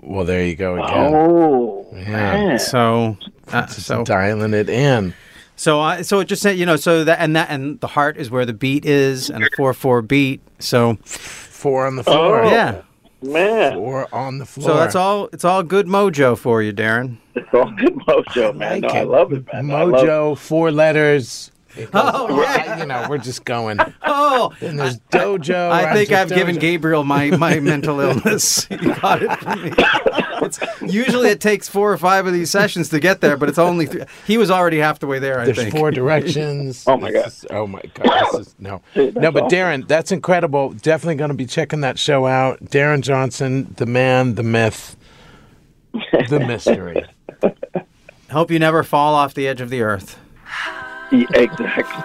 Well, 0.02 0.26
there 0.26 0.44
you 0.46 0.56
go 0.56 0.76
again. 0.84 1.14
Oh, 1.14 1.88
Yeah. 1.94 2.06
man. 2.08 2.60
So, 2.60 3.18
uh, 3.52 3.68
so 3.68 4.04
Dialing 4.04 4.54
it 4.54 4.70
in. 4.70 5.14
So 5.56 5.80
I 5.80 6.02
so 6.02 6.20
it 6.22 6.26
just 6.26 6.42
said 6.42 6.58
you 6.58 6.66
know 6.66 6.76
so 6.76 7.04
that 7.04 7.20
and 7.20 7.36
that 7.36 7.52
and 7.52 7.80
the 7.82 7.88
heart 7.88 8.18
is 8.18 8.32
where 8.32 8.48
the 8.48 8.54
beat 8.54 8.84
is 8.84 9.30
and 9.30 9.44
a 9.44 9.48
four 9.56 9.76
four 9.76 10.02
beat. 10.02 10.42
So 10.58 10.98
Four 11.04 11.86
on 11.86 11.98
the 11.98 12.04
floor. 12.04 12.42
Oh. 12.42 12.50
yeah. 12.50 12.82
Man, 13.22 13.74
Four 13.76 14.08
on 14.12 14.40
the 14.40 14.48
floor. 14.48 14.70
So 14.70 14.76
that's 14.78 14.96
all. 14.96 15.30
It's 15.32 15.46
all 15.46 15.62
good 15.62 15.86
mojo 15.86 16.36
for 16.36 16.64
you, 16.64 16.74
Deron. 16.74 17.18
it's 17.36 17.54
all 17.54 17.70
good 17.70 17.94
mojo, 17.94 18.56
man. 18.56 18.82
like 18.82 18.92
no, 18.94 19.00
I 19.00 19.04
love 19.04 19.32
it, 19.34 19.46
man. 19.54 19.70
I 19.70 19.84
love 19.84 19.90
it. 20.04 20.08
Mojo, 20.08 20.36
four 20.36 20.72
letters. 20.72 21.52
It 21.78 21.90
oh, 21.94 22.28
goes- 22.28 22.38
Oh, 22.38 22.42
yeah. 22.42 22.80
You 22.80 22.86
know, 22.86 23.06
we're 23.10 23.18
just 23.18 23.46
going. 23.46 23.80
Oh, 24.04 24.54
And 24.62 24.80
there's 24.80 24.98
Dojo. 25.12 25.70
I 25.72 25.84
rhymes 25.86 25.98
think 25.98 26.12
I've 26.12 26.30
given 26.30 26.58
Gabriel 26.58 27.04
my, 27.04 27.32
my 27.32 27.60
mental 27.60 28.00
illness. 28.00 28.68
You 28.82 28.96
got 28.96 29.22
it 29.24 29.32
from 29.40 29.64
me. 29.64 29.72
It's, 30.44 30.60
usually 30.82 31.30
it 31.30 31.40
takes 31.40 31.70
four 31.70 31.92
or 31.92 31.98
five 31.98 32.26
of 32.26 32.34
these 32.34 32.50
sessions 32.50 32.90
to 32.90 33.00
get 33.00 33.22
there, 33.22 33.38
but 33.38 33.48
it's 33.48 33.60
only 33.60 33.86
three. 33.86 34.04
He 34.26 34.38
was 34.40 34.50
already 34.50 34.80
half 34.80 34.98
the 35.00 35.06
way 35.08 35.20
there, 35.20 35.40
I 35.40 35.46
There's 35.46 35.58
think. 35.58 35.76
four 35.76 35.92
directions. 35.92 36.84
Oh, 36.88 36.98
my 36.98 37.12
This 37.12 37.22
God. 37.22 37.28
is- 37.28 37.46
oh 37.52 37.68
my 37.68 37.82
god! 37.94 38.28
This 38.34 38.48
is 38.48 38.56
no, 38.58 38.82
no. 38.96 39.32
But 39.32 39.50
Deron, 39.52 39.88
that's 39.88 40.12
incredible. 40.12 40.72
Definitely 40.72 41.16
going 41.16 41.30
to 41.30 41.36
be 41.36 41.46
checking 41.46 41.82
that 41.82 42.00
show 42.00 42.26
out. 42.26 42.60
Deron 42.66 43.02
Johnson, 43.02 43.74
the 43.78 43.86
man, 43.86 44.34
the 44.36 44.44
myth, 44.44 44.96
the 46.30 46.40
mystery. 46.40 47.06
Hope 48.32 48.50
you 48.50 48.60
never 48.60 48.82
fall 48.84 49.14
off 49.14 49.34
the 49.34 49.48
edge 49.48 49.62
of 49.62 49.70
the 49.70 49.82
earth. 49.82 50.18
Yeah, 51.20 51.28
exactly. 51.40 52.04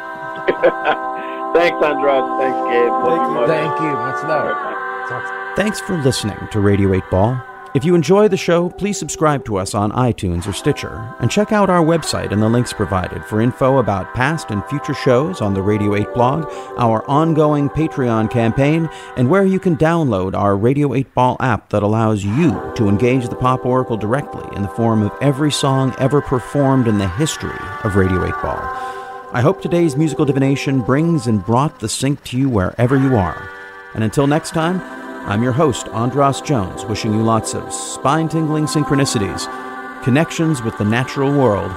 Thanks, 1.54 1.82
Andros. 1.84 2.40
Thanks, 2.40 2.58
Gabe. 2.70 2.90
Love 2.90 3.28
you, 3.28 3.34
much. 3.34 3.48
Thank 3.48 3.80
you. 3.80 3.92
Much 3.92 4.22
love. 4.24 5.08
Talk- 5.08 5.56
Thanks 5.56 5.80
for 5.80 5.96
listening 6.02 6.36
to 6.50 6.60
Radio 6.60 6.92
8 6.92 7.02
Ball. 7.10 7.40
If 7.74 7.84
you 7.84 7.94
enjoy 7.94 8.28
the 8.28 8.36
show, 8.38 8.70
please 8.70 8.98
subscribe 8.98 9.44
to 9.44 9.56
us 9.56 9.74
on 9.74 9.92
iTunes 9.92 10.46
or 10.46 10.52
Stitcher, 10.54 11.14
and 11.20 11.30
check 11.30 11.52
out 11.52 11.68
our 11.68 11.84
website 11.84 12.32
and 12.32 12.40
the 12.40 12.48
links 12.48 12.72
provided 12.72 13.22
for 13.24 13.40
info 13.42 13.78
about 13.78 14.14
past 14.14 14.50
and 14.50 14.64
future 14.64 14.94
shows 14.94 15.42
on 15.42 15.52
the 15.52 15.60
Radio 15.62 15.94
8 15.94 16.14
blog, 16.14 16.46
our 16.78 17.06
ongoing 17.08 17.68
Patreon 17.68 18.30
campaign, 18.30 18.88
and 19.18 19.28
where 19.28 19.44
you 19.44 19.60
can 19.60 19.76
download 19.76 20.34
our 20.34 20.56
Radio 20.56 20.94
8 20.94 21.12
Ball 21.14 21.36
app 21.40 21.68
that 21.68 21.82
allows 21.82 22.24
you 22.24 22.50
to 22.76 22.88
engage 22.88 23.28
the 23.28 23.36
Pop 23.36 23.66
Oracle 23.66 23.98
directly 23.98 24.44
in 24.56 24.62
the 24.62 24.68
form 24.68 25.02
of 25.02 25.12
every 25.20 25.52
song 25.52 25.94
ever 25.98 26.22
performed 26.22 26.88
in 26.88 26.96
the 26.98 27.08
history 27.08 27.58
of 27.84 27.94
Radio 27.96 28.24
8 28.24 28.32
Ball. 28.42 28.95
I 29.36 29.42
hope 29.42 29.60
today's 29.60 29.96
musical 29.96 30.24
divination 30.24 30.80
brings 30.80 31.26
and 31.26 31.44
brought 31.44 31.78
the 31.78 31.90
sync 31.90 32.24
to 32.24 32.38
you 32.38 32.48
wherever 32.48 32.96
you 32.96 33.16
are. 33.16 33.50
And 33.92 34.02
until 34.02 34.26
next 34.26 34.52
time, 34.52 34.80
I'm 35.28 35.42
your 35.42 35.52
host, 35.52 35.88
Andras 35.88 36.40
Jones, 36.40 36.86
wishing 36.86 37.12
you 37.12 37.22
lots 37.22 37.54
of 37.54 37.70
spine 37.70 38.30
tingling 38.30 38.64
synchronicities, 38.64 39.44
connections 40.02 40.62
with 40.62 40.78
the 40.78 40.86
natural 40.86 41.30
world, 41.30 41.70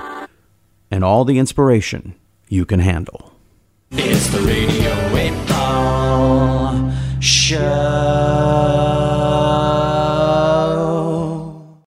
and 0.89 1.03
all 1.03 1.25
the 1.25 1.37
inspiration 1.37 2.15
you 2.47 2.65
can 2.65 2.79
handle. 2.79 3.33
It's 3.91 4.29
the 4.29 4.39
Radio 4.39 4.93
8 5.17 5.47
Ball 5.49 6.93
Show. 7.19 9.08